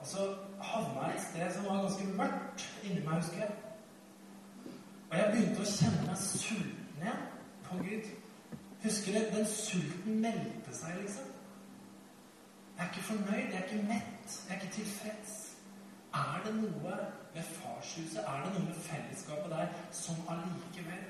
Og 0.00 0.06
så 0.06 0.36
havna 0.60 1.06
jeg 1.08 1.16
et 1.16 1.22
sted 1.22 1.52
som 1.54 1.66
var 1.68 1.82
ganske 1.82 2.06
mørkt 2.16 2.64
inni 2.82 3.02
meg, 3.04 3.20
husker 3.20 3.42
jeg. 3.44 3.50
Og 5.10 5.18
jeg 5.18 5.32
begynte 5.32 5.64
å 5.64 5.68
kjenne 5.74 6.06
meg 6.06 6.22
sulten 6.22 7.02
igjen 7.02 7.22
på 7.66 7.82
Gud. 7.84 8.10
Husker 8.84 9.18
du? 9.18 9.36
Den 9.36 9.46
sulten 9.50 10.20
meldte 10.24 10.74
seg, 10.76 10.96
liksom. 11.02 11.28
Jeg 12.76 12.86
er 12.86 12.90
ikke 12.90 13.06
fornøyd, 13.10 13.52
jeg 13.52 13.58
er 13.58 13.64
ikke 13.68 13.88
mett, 13.88 14.36
jeg 14.48 14.56
er 14.56 14.60
ikke 14.60 14.74
tilfreds. 14.78 15.32
Er 16.16 16.40
det 16.46 16.54
noe 16.56 16.94
ved 17.34 17.42
farshuset, 17.42 18.22
er 18.24 18.44
det 18.44 18.52
noe 18.54 18.64
med 18.70 18.78
fellesskapet 18.86 19.50
der 19.52 19.74
som 19.94 20.22
allikevel 20.32 21.04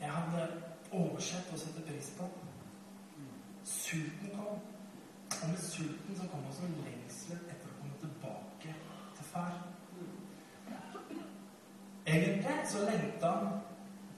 jeg 0.00 0.12
hadde 0.14 0.46
oversett 0.96 1.50
å 1.52 1.58
sette 1.60 1.82
pris 1.84 2.12
på? 2.16 2.28
Sulten 3.68 4.30
kom. 4.36 4.62
Og 5.30 5.48
med 5.48 5.58
sulten 5.62 6.16
så 6.16 6.28
kom 6.30 6.46
også 6.48 6.68
lengselen 6.68 7.42
etter 7.48 7.70
å 7.70 7.76
komme 7.80 7.98
tilbake 8.02 8.74
til 9.16 9.28
far. 9.32 9.52
Egentlig 12.06 12.56
så 12.72 12.84
lengta 12.84 13.34
han 13.38 13.60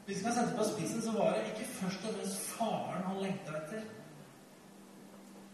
Hvis 0.07 0.19
vi 0.19 0.25
kan 0.25 0.35
sette 0.35 0.57
på 0.57 0.65
spissen, 0.67 1.03
så 1.03 1.13
var 1.15 1.37
det 1.37 1.51
ikke 1.53 1.69
først 1.77 2.07
og 2.09 2.15
fremst 2.15 2.39
faren 2.57 3.05
han 3.07 3.21
lengta 3.23 3.53
etter. 3.61 3.85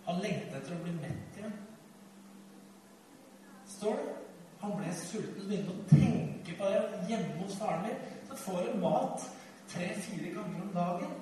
Han 0.07 0.23
lengta 0.25 0.57
etter 0.57 0.73
å 0.73 0.79
bli 0.87 0.95
mett 0.97 1.37
igjen. 1.37 1.59
Står 3.69 4.01
det? 4.01 4.15
Han 4.63 4.73
ble 4.79 4.95
sulten 4.97 5.43
og 5.43 5.51
begynte 5.51 5.75
å 5.75 5.85
tenke 5.91 6.57
på 6.59 6.71
det 6.73 7.03
hjemme 7.11 7.37
hos 7.43 7.59
faren 7.61 7.85
min. 7.85 8.01
Så 8.31 8.39
får 8.47 8.65
du 8.65 8.81
mat 8.83 9.27
tre-fire 9.69 10.33
ganger 10.39 10.65
om 10.65 10.73
dagen. 10.75 11.13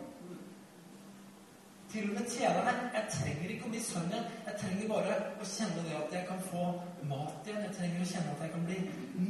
Til 1.92 2.08
og 2.10 2.14
med 2.16 2.30
tjenerne. 2.30 2.74
Jeg 2.94 3.04
trenger 3.14 3.52
ikke 3.54 3.68
å 3.68 3.72
bli 3.74 3.82
sønnen 3.82 4.14
igjen. 4.14 4.30
Jeg 4.46 4.58
trenger 4.62 4.88
bare 4.90 5.18
å 5.40 5.48
kjenne 5.52 5.84
det 5.86 5.94
at 5.98 6.16
jeg 6.16 6.26
kan 6.30 6.42
få 6.48 6.64
mat 7.10 7.46
igjen. 7.46 7.62
Jeg 7.66 7.76
trenger 7.78 8.02
å 8.02 8.10
kjenne 8.12 8.34
at 8.34 8.42
jeg 8.44 8.54
kan 8.54 8.66
bli 8.70 8.80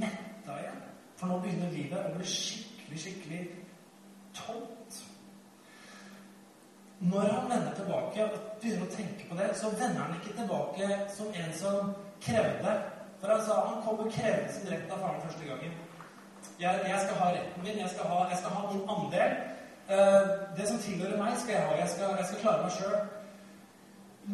metta 0.05 0.59
igjen. 0.63 0.81
For 1.17 1.33
nå 1.33 1.39
begynner 1.45 1.75
livet 1.75 2.09
å 2.09 2.15
bli 2.17 2.31
skikkelig, 2.33 3.03
skikkelig 3.05 3.43
tomt. 4.37 5.03
Når 6.99 7.29
han 7.29 7.51
vender 7.51 7.75
tilbake 7.77 8.25
og 8.25 8.37
begynner 8.61 8.87
å 8.87 8.95
tenke 8.95 9.29
på 9.29 9.37
det, 9.37 9.51
så 9.61 9.73
vender 9.77 10.01
han 10.01 10.17
ikke 10.17 10.37
tilbake 10.39 11.01
som 11.17 11.35
en 11.43 11.53
som 11.57 11.91
krevde. 12.25 12.77
For 13.21 13.33
han 13.33 13.45
sa 13.45 13.59
han 13.67 13.83
kom 13.85 14.01
og 14.05 14.13
krevde 14.13 14.53
sin 14.55 14.71
rett 14.73 14.93
av 14.93 15.05
faren 15.05 15.21
første 15.27 15.51
gangen. 15.51 15.77
Jeg, 16.61 16.81
jeg, 16.89 17.01
skal 17.05 17.21
ha 17.21 17.29
retten 17.35 17.65
min. 17.65 17.79
Jeg 17.83 17.93
skal 17.93 18.09
ha, 18.13 18.23
jeg 18.31 18.41
skal 18.41 18.57
ha 18.57 18.73
min 18.73 18.89
andel. 18.95 19.37
Uh, 19.87 20.57
det 20.59 20.69
som 20.69 20.79
tilhører 20.83 21.19
meg, 21.21 21.37
skal 21.39 21.55
jeg 21.55 21.67
ha. 21.67 21.75
Jeg 21.81 21.89
skal, 21.89 22.15
jeg 22.19 22.27
skal 22.31 22.41
klare 22.43 22.63
meg 22.63 22.73
sjøl. 22.75 22.97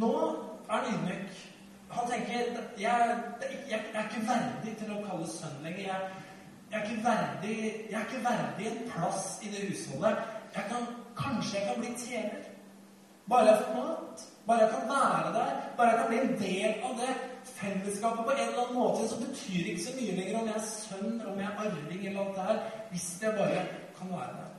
Nå 0.02 0.12
er 0.68 0.76
han 0.76 0.92
ydmyk. 0.94 1.40
Han 1.92 2.10
tenker 2.10 2.32
jeg, 2.38 2.46
jeg, 2.80 3.80
er 3.94 4.06
ikke 4.06 4.22
verdig 4.28 4.76
til 4.80 4.94
å 4.94 5.02
kalles 5.04 5.34
sønn 5.36 5.58
lenger. 5.64 5.90
Jeg, 5.90 6.78
er 6.78 6.86
ikke 6.86 7.02
verdig 7.04 7.56
Jeg 7.90 7.98
er 7.98 8.06
ikke 8.06 8.22
verdig 8.24 8.70
en 8.70 8.86
plass 8.94 9.26
i 9.44 9.52
det 9.52 9.66
husholdet. 9.68 10.22
Jeg 10.54 10.70
kan, 10.70 10.88
kanskje 11.18 11.58
jeg 11.58 11.68
kan 11.68 11.82
bli 11.82 11.92
tjener. 12.00 12.48
Bare 13.28 13.50
jeg 13.50 13.60
får 13.66 13.76
mat. 13.76 14.24
Bare 14.46 14.64
jeg 14.64 14.72
kan 14.72 14.88
være 14.88 15.34
der. 15.36 15.52
Bare 15.76 15.90
jeg 15.90 16.00
kan 16.00 16.08
bli 16.08 16.22
en 16.22 16.34
del 16.40 16.88
av 16.88 16.96
det 17.02 17.12
fellesskapet 17.44 18.24
på 18.24 18.30
en 18.30 18.40
eller 18.46 18.62
annen 18.64 18.78
måte, 18.78 19.08
så 19.08 19.20
betyr 19.20 19.58
det 19.58 19.74
ikke 19.74 19.84
så 19.84 19.94
mye 19.98 20.16
lenger 20.16 20.40
om 20.40 20.48
jeg 20.50 20.56
er 20.56 20.66
sønn, 20.70 21.20
om 21.26 21.38
jeg 21.38 21.48
er 21.48 21.60
arving 21.66 22.06
eller 22.06 22.24
alt 22.24 22.36
det 22.36 22.48
her, 22.48 22.64
hvis 22.90 23.06
jeg 23.22 23.36
bare 23.38 23.62
kan 23.98 24.16
være 24.16 24.34
der. 24.40 24.51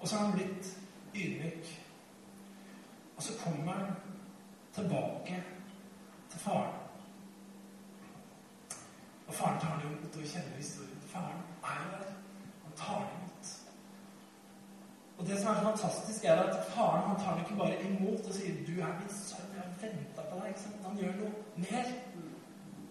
Og 0.00 0.08
så 0.08 0.16
er 0.16 0.20
han 0.20 0.32
blitt 0.32 0.78
ydmyk. 1.14 1.86
Og 3.16 3.22
så 3.22 3.32
kommer 3.44 3.72
han 3.72 3.96
tilbake 4.74 5.44
til 6.30 6.40
faren. 6.40 6.76
Og 9.26 9.34
faren 9.34 9.60
tar 9.60 9.68
han 9.68 9.86
imot, 9.86 10.16
og 10.16 10.22
kjenner 10.22 10.56
historien. 10.56 11.02
Faren 11.06 11.42
er 11.62 11.84
der. 11.90 12.06
Han 12.64 12.72
tar 12.76 12.98
det 12.98 13.18
imot. 13.18 13.52
Og 15.18 15.26
det 15.26 15.38
som 15.38 15.50
er 15.50 15.54
så 15.54 15.62
fantastisk, 15.62 16.24
er 16.24 16.42
at 16.42 16.72
faren 16.72 17.08
han 17.08 17.20
tar 17.20 17.34
det 17.34 17.44
ikke 17.44 17.58
bare 17.58 17.82
imot 17.90 18.26
og 18.26 18.34
sier 18.34 18.54
'Du 18.66 18.80
er 18.80 18.98
min 19.00 19.08
sønn. 19.08 19.54
Jeg 19.54 19.62
har 19.62 19.72
venta 19.80 20.22
på 20.30 20.40
deg.' 20.44 20.86
Han 20.86 20.96
gjør 20.96 21.12
noe 21.16 21.32
mer. 21.56 21.86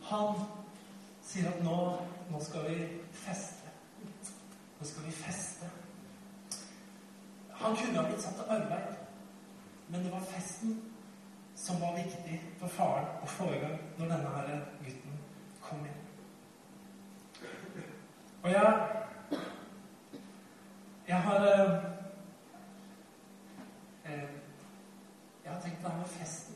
Han 0.02 0.36
sier 1.24 1.48
at 1.48 1.63
nå, 1.63 1.98
nå 2.32 2.43
skal 2.43 2.69
vi 2.69 2.88
feste. 3.12 3.69
Nå 4.80 4.86
skal 4.86 5.06
vi 5.06 5.12
feste. 5.12 5.65
Han 7.60 7.76
kunne 7.76 8.00
ha 8.00 8.06
blitt 8.08 8.22
satt 8.24 8.36
til 8.39 8.52
arbeid, 8.56 8.95
men 9.89 10.04
det 10.04 10.12
var 10.12 10.28
festen 10.32 10.78
som 11.56 11.82
var 11.82 11.98
viktig 11.98 12.38
for 12.60 12.72
faren 12.72 13.10
å 13.24 13.28
få 13.28 13.50
i 13.52 13.60
gang 13.60 13.80
når 13.98 14.13
denne 14.13 14.36
her 14.36 14.62
gutten 14.86 15.19
kom 15.63 15.84
inn. 15.86 16.00
Og 18.43 18.52
jeg 18.52 18.95
Jeg 21.08 21.22
har 21.22 21.39
Jeg 25.43 25.54
har 25.54 25.62
tenkt 25.62 25.82
på 25.82 25.88
det 25.88 25.91
her 25.91 26.00
med 26.00 26.08
festen. 26.08 26.56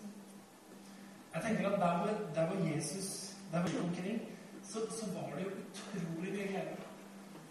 Jeg 1.34 1.44
tenker 1.44 1.70
at 1.70 1.80
der 1.82 1.98
hvor, 1.98 2.10
der 2.36 2.46
hvor 2.48 2.68
Jesus 2.68 3.34
der 3.54 3.62
hvor 3.62 3.88
omkring, 3.88 4.22
så, 4.64 4.80
så, 5.00 5.06
var 5.14 5.38
det 5.38 5.44
jo 5.46 5.50
utrolig 5.50 6.32
mye 6.34 6.48
glede. 6.48 6.76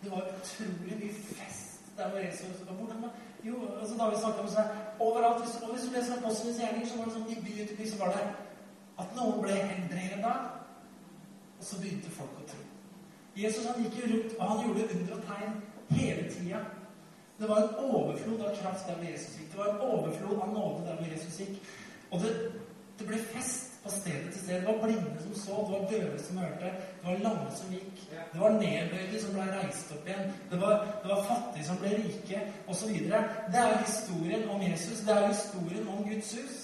Det 0.03 0.11
var 0.11 0.23
utrolig 0.39 0.97
mye 1.01 1.15
fest 1.15 1.97
der 1.97 2.09
hvor 2.11 2.19
Jesus 2.19 2.67
var. 2.67 2.75
Hvordan, 2.75 3.11
jo, 3.45 3.55
altså 3.81 3.95
Da 3.99 4.09
vi 4.11 4.21
snakket 4.21 4.41
om 4.41 4.49
seg, 4.49 4.75
overalt. 5.01 5.41
Hvis, 5.43 5.55
og 5.63 5.75
hvis 5.75 5.87
du 5.87 5.95
leser 5.97 6.19
Apostlenes 6.19 6.61
gjerninger, 6.61 6.89
så 6.89 6.99
var 6.99 7.09
det 7.09 7.15
sånn 7.17 7.33
i 7.33 7.41
by 7.45 7.55
etter 7.63 7.79
by 7.79 7.89
så 7.91 7.99
var 8.03 8.15
det 8.17 8.27
at 9.03 9.17
noen 9.17 9.41
ble 9.43 9.57
helbreda, 9.57 10.35
og 11.59 11.65
så 11.67 11.81
begynte 11.81 12.13
folk 12.15 12.39
å 12.39 12.47
tro. 12.53 12.63
Jesus 13.37 13.67
han 13.67 13.81
gikk 13.83 13.99
jo 13.99 14.11
rundt, 14.13 14.37
og 14.39 14.49
han 14.51 14.63
gjorde 14.67 14.89
under 14.95 15.17
og 15.17 15.27
tegn 15.31 15.59
hele 15.97 16.29
tida. 16.31 16.63
Det 17.41 17.49
var 17.49 17.63
en 17.63 17.79
overflod 17.89 18.45
av 18.47 18.57
kraft 18.61 18.87
der 18.87 18.99
hvor 18.99 19.09
Jesus 19.09 19.39
gikk. 19.39 19.51
Det 19.53 19.59
var 19.59 19.71
en 19.73 19.85
overflod 19.89 20.43
av 20.45 20.53
nåde 20.53 20.85
der 20.87 20.99
hvor 21.01 21.15
Jesus 21.15 21.39
gikk. 21.41 21.71
Og 22.11 22.21
det, 22.23 22.33
det 22.99 23.09
ble 23.09 23.19
fest 23.33 23.72
på 23.83 23.91
stedet 23.91 24.33
til 24.33 24.43
sted. 24.43 24.61
Det 24.61 24.67
var 24.67 24.83
blinde 24.83 25.23
som 25.23 25.35
så, 25.35 25.55
det 25.67 25.73
var 25.75 25.89
døve 25.91 26.19
som 26.23 26.39
hørte, 26.39 26.73
det 27.01 27.07
var 27.07 27.23
lamme 27.29 27.55
som 27.57 27.71
gikk. 27.75 28.03
Det 28.33 28.41
var 28.41 28.59
nedbøyde 28.59 29.23
som 29.23 29.35
ble 29.35 29.47
reist 29.57 29.95
opp 29.95 30.07
igjen. 30.09 30.35
Det 30.51 30.61
var, 30.61 30.75
det 31.03 31.11
var 31.11 31.25
fattige 31.31 31.67
som 31.67 31.81
ble 31.83 31.95
rike, 32.03 32.43
osv. 32.69 32.93
Det 33.53 33.65
er 33.65 33.81
historien 33.87 34.45
om 34.51 34.63
Jesus. 34.63 35.01
Det 35.07 35.17
er 35.17 35.27
historien 35.33 35.89
om 35.89 36.05
Guds 36.11 36.35
hus. 36.39 36.61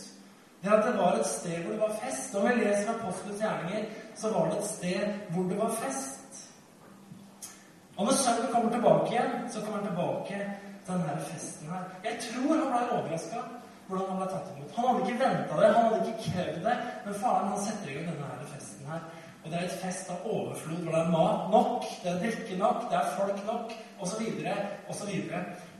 Det 0.62 0.72
at 0.74 0.86
det 0.86 0.94
var 0.98 1.18
et 1.18 1.26
sted 1.26 1.58
hvor 1.62 1.72
det 1.72 1.80
var 1.80 1.98
fest. 2.04 2.32
Når 2.34 2.46
vi 2.46 2.54
leser 2.60 2.94
Apostelens 2.94 3.42
gjerninger, 3.42 3.84
så 4.16 4.30
var 4.30 4.48
det 4.50 4.58
et 4.58 4.70
sted 4.70 5.12
hvor 5.34 5.42
det 5.50 5.58
var 5.58 5.76
fest. 5.82 6.48
Og 7.96 8.06
når 8.06 8.12
sønnen 8.12 8.52
kommer 8.52 8.72
tilbake 8.72 9.12
igjen, 9.12 9.38
så 9.50 9.60
kommer 9.60 9.78
han 9.78 9.86
tilbake 9.86 10.40
til 10.86 10.92
denne 10.92 11.20
festen 11.30 11.70
her. 11.70 11.86
Jeg 12.04 12.18
tror 12.24 12.54
han 12.54 12.68
ble 12.72 12.98
overraska 12.98 13.42
hvordan 13.88 14.10
han 14.10 14.20
ble 14.20 14.28
tatt 14.32 14.50
imot. 14.52 14.74
Han 14.76 14.88
hadde 14.88 15.04
ikke 15.04 15.22
venta 15.24 15.60
det, 15.60 15.68
han 15.74 15.86
hadde 15.86 16.00
ikke 16.04 16.24
krevd 16.32 16.60
det, 16.66 16.76
men 17.04 17.18
faren 17.22 17.52
han 17.52 17.64
setter 17.64 17.90
i 17.90 17.96
gang 17.96 18.08
denne 18.10 18.30
her 18.30 18.50
festen 18.52 18.92
her. 18.92 19.06
Og 19.44 19.50
det 19.50 19.58
er 19.58 19.66
et 19.68 19.80
fest 19.82 20.10
av 20.12 20.24
overflod 20.28 20.80
hvor 20.84 20.92
det 20.94 21.00
er 21.00 21.12
mat 21.14 21.44
nok, 21.54 21.84
det 22.02 22.10
er 22.10 22.18
drikke 22.24 22.56
nok, 22.60 22.82
det 22.90 22.98
er 22.98 23.12
folk 23.16 23.38
nok, 23.46 23.76
osv., 24.04 24.24
osv. 24.92 25.12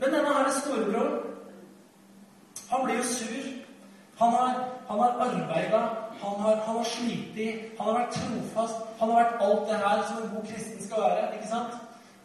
Men 0.01 0.15
denne 0.15 0.37
her 0.37 0.53
storebroren, 0.61 1.19
han 2.71 2.85
blir 2.85 3.01
jo 3.01 3.09
sur. 3.11 3.49
Han 4.19 4.33
har, 4.35 4.55
han 4.89 4.99
har 4.99 5.21
arbeida, 5.27 5.81
han 6.23 6.41
har, 6.43 6.57
han 6.67 6.77
har 6.77 6.85
slitt, 6.85 7.37
han 7.79 7.87
har 7.87 7.99
vært 8.01 8.17
trofast, 8.17 8.81
han 9.01 9.13
har 9.13 9.21
vært 9.21 9.45
alt 9.47 9.69
det 9.69 9.77
her 9.85 10.01
som 10.09 10.23
en 10.23 10.33
god 10.33 10.49
kristen 10.49 10.87
skal 10.87 11.05
være. 11.05 11.29
ikke 11.37 11.51
sant? 11.53 11.77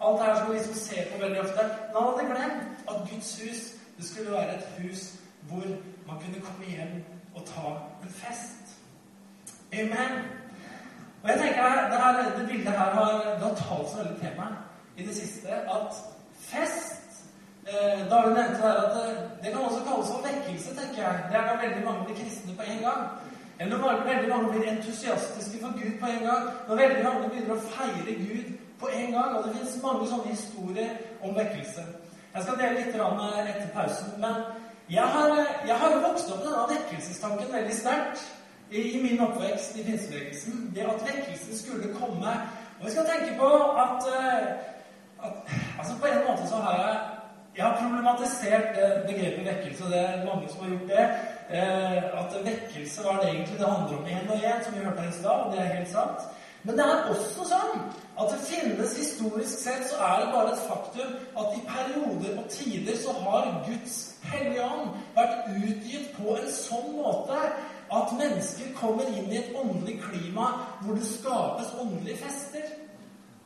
Alt 0.01 0.19
det 0.19 0.25
her 0.29 0.39
som 0.39 0.47
vi 0.49 0.55
liksom 0.57 0.79
ser 0.79 1.11
på 1.11 1.19
veldig 1.21 1.41
ofte. 1.43 1.67
Men 1.67 1.99
han 1.99 2.07
hadde 2.07 2.29
glemt 2.31 2.89
at 2.89 3.03
Guds 3.11 3.35
hus 3.41 3.61
det 3.97 4.07
skulle 4.07 4.31
være 4.31 4.55
et 4.55 4.65
hus 4.79 5.03
hvor 5.49 5.65
man 6.07 6.21
kunne 6.21 6.41
komme 6.47 6.65
hjem 6.67 7.03
og 7.35 7.45
ta 7.45 7.67
en 8.03 8.09
fest. 8.09 8.63
Amen. 9.73 10.13
Og 11.23 11.29
jeg 11.29 11.39
tenker, 11.39 11.63
det, 11.91 11.97
her, 12.03 12.37
det 12.37 12.47
bildet 12.49 12.71
her 12.71 12.91
har, 12.99 13.11
det 13.39 13.43
har 13.47 13.55
talt 13.55 13.89
så 13.89 13.97
veldig 13.97 14.17
til 14.19 14.35
meg 14.37 14.51
i 14.97 15.05
det 15.07 15.15
siste 15.15 15.49
at 15.75 15.93
fest 16.37 17.23
eh, 17.67 17.99
hun 17.99 18.09
nevnte 18.11 18.33
nevnt 18.37 18.57
det 18.61 18.71
at 18.83 18.91
det, 18.95 19.05
det, 19.43 19.51
kan 19.51 19.61
også 19.67 19.81
kalles 19.87 20.09
for 20.13 20.25
vekkelse, 20.27 20.75
tenker 20.79 21.01
jeg. 21.07 21.23
Det 21.29 21.37
er 21.37 21.45
da 21.47 21.53
veldig 21.65 21.85
mange 21.85 22.05
blir 22.05 22.19
kristne 22.21 22.57
på 22.57 22.63
en 22.73 22.83
gang. 22.87 23.01
Eller 23.59 23.77
når 23.77 24.03
veldig 24.11 24.29
mange 24.29 24.51
blir 24.51 24.71
entusiastiske 24.71 25.57
for 25.63 25.71
Gud 25.79 25.93
på 26.01 26.07
en 26.13 26.23
gang. 26.29 26.43
Når 26.67 26.81
veldig 26.83 27.03
mange 27.07 27.29
begynner 27.29 27.55
å 27.55 27.65
feire 27.75 28.13
Gud 28.25 28.47
på 28.81 28.87
en 28.99 29.11
gang. 29.15 29.29
Og 29.35 29.43
det 29.43 29.55
finnes 29.55 29.79
mange 29.83 30.09
sånne 30.11 30.35
historier 30.35 30.91
om 31.23 31.37
vekkelse. 31.39 31.85
Jeg 32.35 32.43
skal 32.43 32.59
dele 32.61 32.77
litt 32.79 32.95
etter 32.95 33.71
pausen. 33.77 34.13
men 34.25 34.35
jeg 34.89 35.03
har, 35.03 35.29
jeg 35.67 35.75
har 35.75 36.07
vokst 36.07 36.31
opp 36.31 36.43
med 36.43 36.51
denne 36.51 36.67
vekkelsestanken 36.73 37.53
veldig 37.53 37.75
sterkt 37.75 38.25
i, 38.71 38.81
i, 38.81 39.01
min 39.03 39.21
oppvekst 39.23 39.77
i 39.77 39.85
pinsebevegelsen. 39.87 40.69
Det 40.75 40.85
at 40.93 41.07
vekkelsen 41.07 41.57
skulle 41.57 41.93
komme. 41.99 42.35
Og 42.79 42.85
vi 42.85 42.91
skal 42.91 43.09
tenke 43.09 43.37
på 43.39 43.49
at, 43.85 44.07
eh, 44.19 44.47
at 45.25 45.35
altså 45.79 45.99
På 46.01 46.07
en 46.07 46.23
måte 46.27 46.47
så 46.49 46.55
har 46.55 46.79
jeg 46.81 46.95
jeg 47.57 47.65
har 47.65 47.81
problematisert 47.81 48.77
begrepet 49.07 49.45
vekkelse, 49.45 49.85
det 49.91 49.99
er 49.99 50.25
mange 50.25 50.47
som 50.49 50.63
har 50.63 50.69
gjort 50.69 50.89
det. 50.93 51.03
Eh, 51.57 52.03
at 52.21 52.31
vekkelse 52.45 53.03
var 53.07 53.19
det 53.21 53.29
egentlig 53.29 53.59
det 53.59 53.67
handler 53.73 53.97
om 53.97 54.05
én 54.05 54.31
og 54.33 54.39
én, 54.49 54.63
som 54.63 54.73
vi 54.73 54.85
hørte 54.85 55.01
her 55.01 55.09
i 55.09 55.19
stad, 55.21 55.37
og 55.43 55.51
det 55.51 55.59
er 55.61 55.75
helt 55.75 55.91
sant. 55.91 56.19
Men 56.63 56.77
det 56.79 56.83
er 56.87 57.09
også 57.11 57.45
sånn 57.49 57.81
at 58.13 58.29
det 58.31 58.43
finnes 58.47 58.93
historisk 58.95 59.63
sett 59.65 59.87
så 59.89 59.97
er 60.05 60.21
det 60.21 60.31
bare 60.31 60.53
et 60.53 60.61
faktum 60.67 61.15
at 61.41 61.55
i 61.57 61.63
perioder 61.67 62.37
og 62.39 62.49
tider 62.53 62.99
så 63.01 63.15
har 63.25 63.49
Guds 63.65 63.97
hellige 64.31 64.63
ånd 64.63 64.93
vært 65.17 65.49
utgitt 65.57 66.13
på 66.15 66.37
en 66.37 66.51
sånn 66.55 66.93
måte 66.95 67.41
at 67.93 68.13
mennesker 68.15 68.71
kommer 68.77 69.09
inn 69.11 69.27
i 69.31 69.41
et 69.41 69.51
åndelig 69.59 69.97
klima 70.05 70.53
hvor 70.85 70.95
det 70.95 71.09
skapes 71.09 71.73
åndelige 71.81 72.21
fester. 72.23 72.71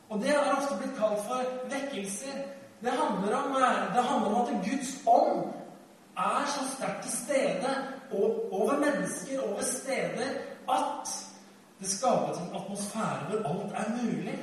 Og 0.08 0.22
det 0.22 0.32
har 0.32 0.54
ofte 0.54 0.78
blitt 0.78 0.96
kalt 0.96 1.20
for 1.26 1.50
vekkelser. 1.72 2.38
Det 2.80 2.94
handler 2.94 3.34
om, 3.34 3.56
det 3.94 4.04
handler 4.10 4.28
om 4.30 4.42
at 4.44 4.54
Guds 4.64 4.94
ånd 5.10 5.48
er 6.18 6.46
så 6.54 6.68
sterkt 6.76 7.02
til 7.02 7.16
stede 7.16 7.74
over 8.14 8.78
mennesker, 8.78 9.42
over 9.42 9.64
steder, 9.66 10.38
at 10.68 11.27
det 11.80 11.88
skapes 11.90 12.38
en 12.38 12.56
atmosfære 12.58 13.24
hvor 13.28 13.38
alt 13.50 13.72
er 13.80 13.86
mulig. 14.02 14.36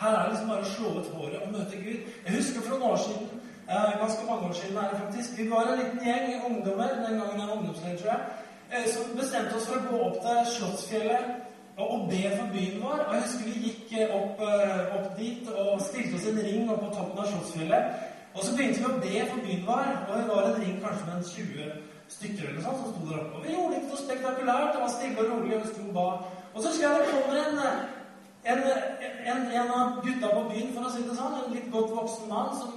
Her 0.00 0.10
er 0.10 0.22
det 0.22 0.30
liksom 0.32 0.48
bare 0.48 0.66
å 0.66 0.72
slå 0.74 0.88
ut 0.98 1.10
håret 1.16 1.42
og 1.44 1.52
møte 1.52 1.80
Gud. 1.84 2.00
Jeg 2.26 2.36
husker 2.36 2.60
for 2.60 2.74
noen 2.74 2.90
år 2.90 2.98
siden 3.04 3.28
eh, 3.70 3.92
ganske 4.02 4.26
mange 4.28 4.48
år 4.48 4.56
siden 4.58 4.76
det 4.76 5.00
faktisk, 5.02 5.38
Vi 5.38 5.50
var 5.50 5.62
en 5.66 5.78
liten 5.80 6.00
gjeng 6.06 6.44
ungdommer 6.48 6.88
den 6.88 7.18
gangen 7.20 7.40
jeg 7.40 7.48
var 7.48 7.56
ungdomsleder, 7.56 7.98
tror 8.00 8.12
jeg, 8.12 8.22
eh, 8.72 8.86
som 8.92 9.16
bestemte 9.20 9.56
oss 9.56 9.68
for 9.70 9.80
å 9.80 9.86
gå 9.90 10.02
opp 10.08 10.18
til 10.26 10.40
Slottsfjellet 10.56 11.24
og 11.84 12.04
be 12.10 12.22
for 12.36 12.52
byen 12.54 12.82
vår. 12.82 12.98
Og 13.06 13.14
jeg 13.14 13.22
husker 13.22 13.48
vi 13.48 13.64
gikk 13.68 13.96
eh, 14.00 14.18
opp, 14.18 14.44
opp 14.98 15.08
dit 15.18 15.48
og 15.54 15.86
stilte 15.88 16.18
oss 16.18 16.28
en 16.32 16.44
ring 16.48 16.68
opp 16.74 16.84
på 16.84 16.92
toppen 16.98 17.24
av 17.24 17.32
Slottsfjellet. 17.32 18.04
Og 18.34 18.44
så 18.44 18.54
begynte 18.56 18.82
vi 18.82 18.90
å 18.90 19.02
be 19.06 19.26
for 19.30 19.42
byen 19.46 19.66
vår, 19.70 19.90
og 20.10 20.14
det 20.18 20.30
var 20.30 20.46
en 20.50 20.56
ring 20.60 20.78
kanskje 20.82 21.04
med 21.06 21.18
en 21.20 21.28
20 21.32 21.74
stykker 22.14 22.48
eller 22.48 22.64
sånn 22.64 22.80
som 22.80 22.92
sto 22.92 23.04
der 23.08 23.20
oppe. 23.20 23.38
Og 23.38 23.44
vi 23.46 23.54
gjorde 23.54 23.76
ikke 23.78 23.90
noe 23.90 24.00
spektakulært. 24.00 24.72
Det 24.74 24.82
var 24.82 24.90
stille 24.92 25.22
og 25.22 25.30
rolig, 25.30 25.54
og 25.56 25.62
vi 25.62 25.70
sto 25.70 25.84
og 25.84 25.94
ba. 25.94 26.08
Og 26.54 26.62
så 26.62 26.72
skal 26.74 26.98
det 26.98 27.10
komme 27.10 27.38
en, 27.46 27.58
en, 28.52 28.62
en, 29.26 29.46
en, 29.52 29.70
av 29.70 30.00
gutta 30.04 30.30
på 30.34 30.42
byen, 30.50 30.70
for 30.74 30.86
å 30.86 30.92
si 30.94 31.02
det 31.02 31.16
sånn, 31.18 31.38
en 31.40 31.54
litt 31.56 31.70
godt 31.74 31.94
voksen 31.96 32.30
mann 32.30 32.54
som 32.60 32.72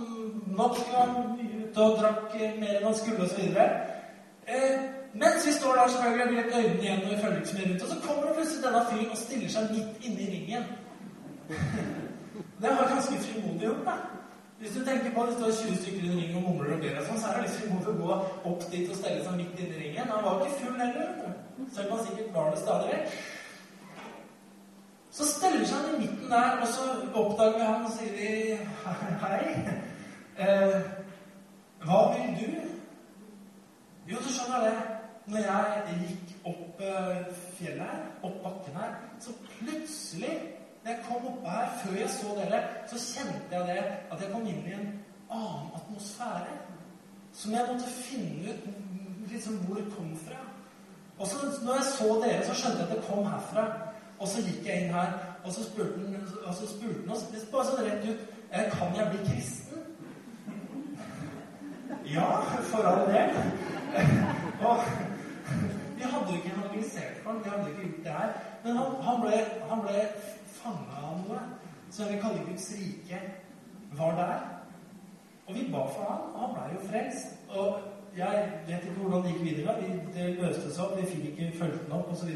nok 0.57 0.79
var 0.93 1.13
ute 1.37 1.85
og 1.85 1.99
drakk 2.01 2.33
mer 2.57 2.79
enn 2.79 2.87
han 2.87 2.97
skulle, 2.97 3.27
osv. 3.27 3.59
Eh, 4.47 4.75
mens 5.13 5.45
vi 5.45 5.53
står 5.53 5.77
der 5.77 5.93
selvfølgelig 5.93 6.33
med 6.33 6.57
øynene 6.57 6.81
igjen 6.81 7.05
og 7.05 7.21
følger 7.21 7.39
ikke 7.43 7.57
mye 7.59 7.69
rundt, 7.69 7.83
og 7.83 7.89
så 7.93 8.01
kommer 8.07 8.35
plutselig 8.37 8.65
denne 8.65 8.83
fyren 8.89 9.13
og 9.13 9.23
stiller 9.23 9.55
seg 9.55 9.71
midt 9.75 10.05
inne 10.09 10.25
i 10.25 10.29
ringen. 10.35 10.69
Det 12.61 12.69
var 12.77 12.93
ganske 12.93 13.19
frimodig 13.25 13.67
gjort, 13.67 13.83
da. 13.85 13.97
Hvis 14.59 14.73
du 14.73 14.85
tenker 14.85 15.11
på 15.13 15.21
at 15.21 15.27
det 15.29 15.35
står 15.37 15.51
20 15.69 15.81
stykker 15.81 16.03
i 16.05 16.07
en 16.11 16.19
ring 16.21 16.37
og 16.37 16.45
mumler 16.47 16.71
og 16.73 16.79
ber, 16.81 17.01
sånn, 17.05 17.19
så 17.21 17.29
er 17.29 17.35
det 17.37 17.43
litt 17.45 17.57
frimodig 17.59 17.91
å 17.91 17.97
gå 17.99 18.15
opp 18.51 18.63
dit 18.71 18.89
og 18.89 18.97
stelle 18.97 19.25
seg 19.25 19.35
midt 19.37 19.59
inne 19.61 19.75
i 19.75 19.81
ringen. 19.83 20.09
Han 20.13 20.23
var 20.25 20.39
ikke 20.41 20.61
full 20.63 20.79
heller, 20.81 21.11
selv 21.75 21.91
om 21.91 21.93
han 21.93 22.07
sikkert 22.07 22.31
var 22.33 22.49
det 22.49 22.61
stadig 22.63 22.87
vekk. 22.95 23.19
Så 25.17 25.25
steller 25.25 25.73
han 25.73 25.95
i 25.95 25.99
midten 25.99 26.30
der, 26.30 26.51
og 26.62 26.67
så 26.67 26.82
oppdager 27.13 27.53
vi 27.58 27.63
ham 27.65 27.86
og 27.86 27.91
sier 27.91 28.12
vi, 28.17 28.58
Hei. 29.21 29.39
Eh, 30.38 30.75
hva 31.82 32.01
vil 32.12 32.36
du? 32.38 32.51
Jo, 34.12 34.19
du 34.21 34.30
skjønner 34.30 34.67
det. 34.67 34.75
Når 35.25 35.47
jeg 35.47 35.95
gikk 36.03 36.36
opp 36.51 36.84
eh, 36.86 37.32
fjellet 37.58 37.82
her, 37.82 38.03
opp 38.30 38.38
bakken 38.43 38.77
her, 38.77 38.93
så 39.19 39.34
plutselig, 39.56 40.36
når 40.84 40.91
jeg 40.91 41.01
kom 41.08 41.25
opp 41.32 41.49
her, 41.49 41.73
før 41.82 41.97
jeg 42.03 42.13
så 42.19 42.38
dere, 42.38 42.62
så 42.93 43.01
kjente 43.08 43.58
jeg 43.58 43.67
det 43.71 43.82
at 43.88 44.21
jeg 44.21 44.32
kom 44.36 44.45
inn 44.45 44.62
i 44.69 44.77
en 44.77 44.88
annen 45.34 45.73
atmosfære. 45.82 46.62
Som 47.34 47.58
jeg 47.58 47.65
måtte 47.71 47.89
finne 47.97 48.53
ut 48.53 48.69
liksom 49.34 49.58
hvor 49.65 49.82
det 49.82 49.89
kom 49.97 50.13
fra. 50.27 50.45
Og 51.17 51.27
så 51.27 51.41
når 51.65 51.82
jeg 51.82 51.91
så 51.95 52.13
dere, 52.21 52.45
så 52.45 52.62
skjønte 52.62 52.86
jeg 52.86 52.91
at 52.91 52.95
det 52.99 53.06
kom 53.10 53.25
herfra. 53.25 53.67
Og 54.19 54.27
så 54.27 54.41
gikk 54.41 54.65
jeg 54.65 54.86
inn 54.86 54.93
her, 54.93 55.13
og 55.43 55.51
så 55.53 55.63
spurte 55.63 55.99
han, 55.99 56.27
og 56.45 56.53
så 56.58 56.67
spurte 56.67 57.01
han 57.03 57.13
oss 57.13 57.25
bare 57.51 57.65
sånn 57.69 57.86
rett 57.86 58.08
ut 58.08 58.25
«Eh, 58.47 58.69
Kan 58.71 58.95
jeg 58.95 59.10
bli 59.12 59.19
kristen? 59.27 59.84
Ja, 62.08 62.27
for 62.71 62.88
all 62.88 63.08
del. 63.12 63.30
Og 64.63 64.77
vi 65.97 66.03
hadde 66.03 66.30
jo 66.30 66.36
ikke 66.36 66.53
evangelisert 66.56 67.19
for 67.23 67.32
ham, 67.32 67.41
vi 67.43 67.49
hadde 67.49 67.69
ikke 67.69 67.82
gjort 67.82 68.03
det 68.03 68.12
her. 68.12 68.30
Men 68.63 68.77
han, 68.77 68.95
han 69.08 69.21
ble, 69.21 69.41
han 69.69 69.84
ble 69.84 70.06
fanga 70.58 71.01
av 71.03 71.19
noe 71.25 71.41
Så 71.89 72.03
jeg 72.03 72.13
vil 72.13 72.21
kalle 72.21 72.45
Guds 72.47 72.71
rike 72.77 73.19
var 73.99 74.15
der. 74.15 74.39
Og 75.47 75.56
vi 75.56 75.67
ba 75.71 75.84
for 75.95 76.08
ham, 76.10 76.23
og 76.34 76.41
han 76.41 76.56
ble 76.56 76.65
jo 76.73 76.88
frelst. 76.89 77.38
Og 77.49 78.17
jeg 78.17 78.49
vet 78.67 78.84
ikke 78.84 78.99
hvordan 79.01 79.23
det 79.23 79.36
gikk 79.36 79.43
videre. 79.45 79.75
Vi, 79.82 79.93
det 80.15 80.27
løste 80.41 80.73
seg 80.73 80.84
opp, 80.84 80.97
vi 80.99 81.08
fikk 81.12 81.30
ikke 81.32 81.53
fulgt 81.60 81.86
den 81.86 81.95
opp, 81.99 82.12
osv. 82.12 82.34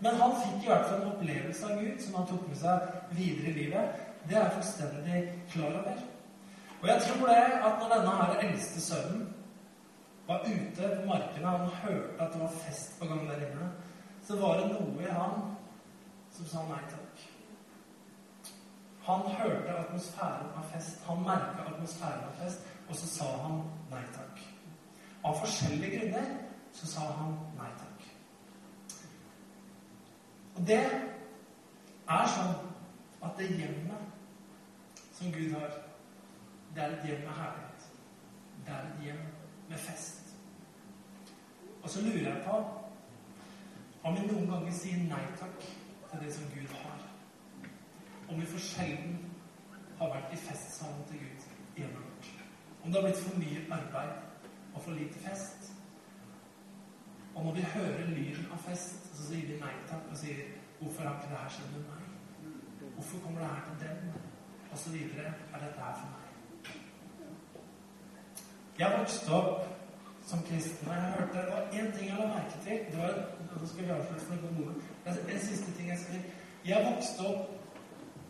Men 0.00 0.20
han 0.20 0.36
fikk 0.42 0.64
i 0.64 0.70
hvert 0.70 0.86
fall 0.86 1.00
en 1.02 1.10
opplevelse 1.12 1.66
av 1.66 1.80
Gud 1.82 2.04
som 2.04 2.14
han 2.18 2.28
tok 2.30 2.44
med 2.48 2.60
seg 2.60 2.92
videre 3.18 3.50
i 3.50 3.56
livet. 3.56 4.04
Det 4.28 4.36
er 4.36 4.44
jeg 4.44 4.54
fullstendig 4.58 5.22
klar 5.52 5.80
over. 5.80 6.04
Og 6.78 6.88
jeg 6.88 7.02
tror 7.06 7.32
det 7.32 7.38
at 7.42 7.80
når 7.80 7.94
denne 7.94 8.16
her 8.20 8.42
eldste 8.46 8.82
sønnen 8.84 9.24
var 10.28 10.44
ute 10.46 10.90
på 10.94 11.06
markene 11.08 11.50
og 11.50 11.58
han 11.58 11.74
hørte 11.82 12.22
at 12.22 12.32
det 12.34 12.42
var 12.42 12.60
fest 12.66 12.98
på 13.00 13.08
gang 13.08 13.24
der 13.30 13.46
inne, 13.48 13.70
så 14.26 14.36
var 14.36 14.60
det 14.60 14.70
noe 14.74 15.02
i 15.02 15.16
han 15.18 15.38
som 16.36 16.50
sa 16.52 16.64
nei 16.68 16.82
takk. 16.92 17.24
Han 19.08 19.24
hørte 19.38 19.76
atmosfæren 19.80 20.50
av 20.60 20.66
fest. 20.74 21.00
Han 21.08 21.24
merka 21.24 21.64
atmosfæren 21.70 22.26
av 22.28 22.42
fest, 22.42 22.66
og 22.88 22.96
så 22.96 23.08
sa 23.16 23.28
han 23.46 23.62
nei 23.90 24.04
takk. 24.14 24.44
av 25.24 25.34
forskjellige 25.40 25.98
grunner 25.98 26.28
så 26.72 26.86
sa 26.86 27.06
han 27.18 27.32
nei 27.58 27.70
takk. 27.80 27.87
Og 30.58 30.66
det 30.66 30.78
er 32.10 32.30
sånn 32.34 32.56
at 33.22 33.36
det 33.38 33.46
hjemmet 33.52 35.04
som 35.14 35.30
Gud 35.30 35.52
har, 35.54 35.76
det 36.74 36.82
er 36.82 36.96
et 36.96 37.06
hjem 37.06 37.22
med 37.28 37.36
herlighet. 37.38 37.84
Det 38.66 38.74
er 38.74 38.88
et 38.88 39.04
hjem 39.04 39.20
med 39.68 39.78
fest. 39.78 40.34
Og 41.82 41.90
så 41.90 42.02
lurer 42.02 42.26
jeg 42.26 42.42
på 42.48 42.58
om 44.08 44.16
vi 44.16 44.26
noen 44.26 44.50
ganger 44.50 44.74
sier 44.74 44.98
nei 45.06 45.22
takk 45.38 45.62
til 46.10 46.20
det 46.24 46.34
som 46.34 46.50
Gud 46.54 46.74
har. 46.82 47.06
Om 48.28 48.40
vi 48.40 48.50
for 48.50 48.62
sjelden 48.62 49.16
har 49.98 50.10
vært 50.14 50.34
i 50.34 50.42
festsalen 50.42 51.06
til 51.10 51.22
Gud 51.22 51.48
i 51.76 51.84
hjemmet 51.84 52.02
vårt. 52.02 52.30
Om 52.82 52.90
det 52.90 53.00
har 53.00 53.08
blitt 53.08 53.22
for 53.22 53.42
mye 53.42 53.64
arbeid 53.78 54.74
og 54.74 54.82
for 54.82 54.98
lite 54.98 55.22
fest. 55.22 55.70
Og 57.38 57.44
når 57.44 57.54
de 57.54 57.62
hører 57.62 58.06
lyden 58.10 58.46
av 58.52 58.58
fest, 58.66 59.04
så 59.14 59.28
sier 59.28 59.46
de 59.46 59.58
nei 59.60 59.74
takk 59.90 60.10
og 60.10 60.16
sier 60.18 60.40
'Hvorfor 60.78 61.02
har 61.02 61.14
ikke 61.14 61.30
det 61.30 61.38
her 61.42 61.50
skjedd 61.54 61.70
med 61.74 61.84
meg?' 61.90 62.08
'Hvorfor 62.94 63.18
kommer 63.24 63.40
det 63.40 63.48
her 63.48 63.62
til 63.66 63.88
dem?' 63.88 64.12
Og 64.72 64.78
så 64.78 64.90
videre. 64.90 65.26
Er 65.54 65.58
dette 65.64 65.80
her 65.86 65.94
for 66.00 66.08
meg? 66.14 66.26
Jeg 68.78 68.98
vokste 68.98 69.28
opp 69.32 69.78
som 70.26 70.42
kristen, 70.48 70.88
jeg 70.88 71.14
hørte 71.18 71.38
det 71.38 71.52
var 71.52 71.62
én 71.78 71.88
ting 71.96 72.08
jeg 72.10 72.18
la 72.18 72.26
merke 72.26 72.58
til. 72.64 72.78
det 72.92 72.98
var, 72.98 73.14
Nå 73.60 73.66
skal 73.66 73.84
vi 73.84 73.90
avslutte 73.90 74.24
for 74.26 74.34
noe 74.34 74.54
gode. 74.58 74.74
En 75.32 75.40
siste 75.40 75.72
ting 75.76 75.88
jeg 75.88 75.98
skal. 75.98 76.22
Jeg 76.64 76.92
vokste 76.92 77.20
opp, 77.30 77.50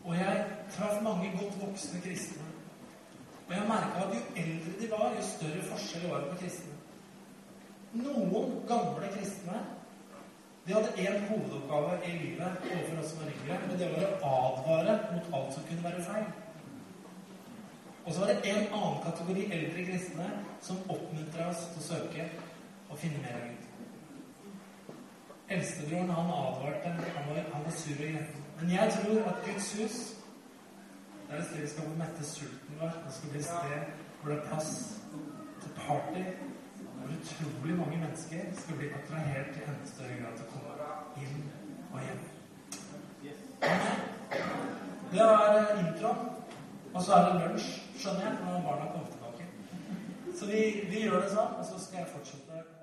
og 0.05 0.14
jeg 0.16 0.47
traff 0.71 1.03
mange 1.03 1.31
godt 1.40 1.61
voksne 1.66 2.01
kristne. 2.01 2.44
Og 3.49 3.55
jeg 3.55 3.64
merka 3.68 4.05
at 4.05 4.14
jo 4.14 4.21
eldre 4.42 4.73
de 4.81 4.90
var, 4.90 5.12
jo 5.16 5.23
større 5.23 5.62
forskjell 5.71 6.11
var 6.11 6.21
det 6.21 6.31
på 6.31 6.37
kristne. 6.37 6.75
Noen 7.96 8.59
gamle 8.68 9.09
kristne 9.14 9.62
de 10.66 10.74
hadde 10.74 10.90
én 11.01 11.22
hovedoppgave 11.31 11.94
i 12.05 12.11
livet 12.12 12.66
overfor 12.72 12.98
oss 13.01 13.11
som 13.11 13.22
var 13.22 13.31
yngre, 13.33 13.55
men 13.68 13.79
det 13.81 13.87
var 13.94 14.03
å 14.05 14.33
advare 14.40 14.96
mot 15.14 15.31
alt 15.38 15.55
som 15.55 15.64
kunne 15.68 15.85
være 15.87 16.03
feil. 16.05 16.27
Og 18.05 18.12
så 18.12 18.20
var 18.20 18.29
det 18.33 18.51
en 18.51 18.66
annen 18.77 19.01
kategori 19.07 19.46
eldre 19.57 19.87
kristne 19.88 20.29
som 20.64 20.83
oppmuntra 20.92 21.48
oss 21.48 21.64
til 21.72 21.81
å 21.81 21.87
søke 21.87 22.29
og 22.90 23.01
finne 23.01 23.22
mer 23.24 23.38
av 23.38 23.48
Gud. 23.48 23.64
Eldstebroren 25.57 26.12
han 26.12 26.31
advarte. 26.37 26.92
Han 27.16 27.31
var, 27.31 27.42
han 27.53 27.64
var 27.64 27.77
sur 27.81 27.96
og 27.96 28.05
gretten. 28.05 28.44
Men 28.61 28.70
jeg 28.74 28.94
tror 28.98 29.29
at 29.33 29.44
Guds 29.46 29.72
hus 29.79 29.98
det 31.29 31.37
er 31.37 31.40
et 31.40 31.48
sted 31.48 31.61
vi 31.61 31.68
skal 31.68 31.96
mette 31.96 32.24
sulten 32.24 32.81
vår. 32.81 32.92
Det 33.07 33.14
skal 33.16 33.33
bli 33.33 33.40
et 33.40 33.48
sted 33.48 33.90
hvor 34.20 34.33
det 34.33 34.38
er 34.38 34.46
plass 34.48 34.70
til 35.62 35.74
party. 35.81 36.22
Utrolig 37.09 37.77
mange 37.79 37.99
mennesker 37.99 38.51
skal 38.61 38.81
bli 38.81 38.90
attrahert 38.99 39.57
i 39.57 39.64
enda 39.64 39.87
større 39.88 40.16
grad 40.21 40.37
til 40.37 40.47
å 40.47 40.53
komme 40.53 40.88
inn 41.25 41.44
og 41.92 42.03
hjem. 42.05 42.27
Det 45.12 45.25
er 45.25 45.71
introen. 45.83 46.27
Og 46.94 47.03
så 47.05 47.12
er 47.14 47.27
det 47.27 47.38
lunsj, 47.42 47.68
skjønner 48.01 48.25
jeg, 48.25 48.38
når 48.44 48.64
barna 48.64 48.90
kommer 48.92 49.11
tilbake. 49.12 49.44
Så 50.38 50.49
vi, 50.49 50.62
vi 50.88 51.05
gjør 51.05 51.21
det 51.23 51.33
sånn, 51.35 51.57
og 51.61 51.66
så 51.68 51.81
skal 51.83 52.03
jeg 52.03 52.12
fortsette 52.14 52.77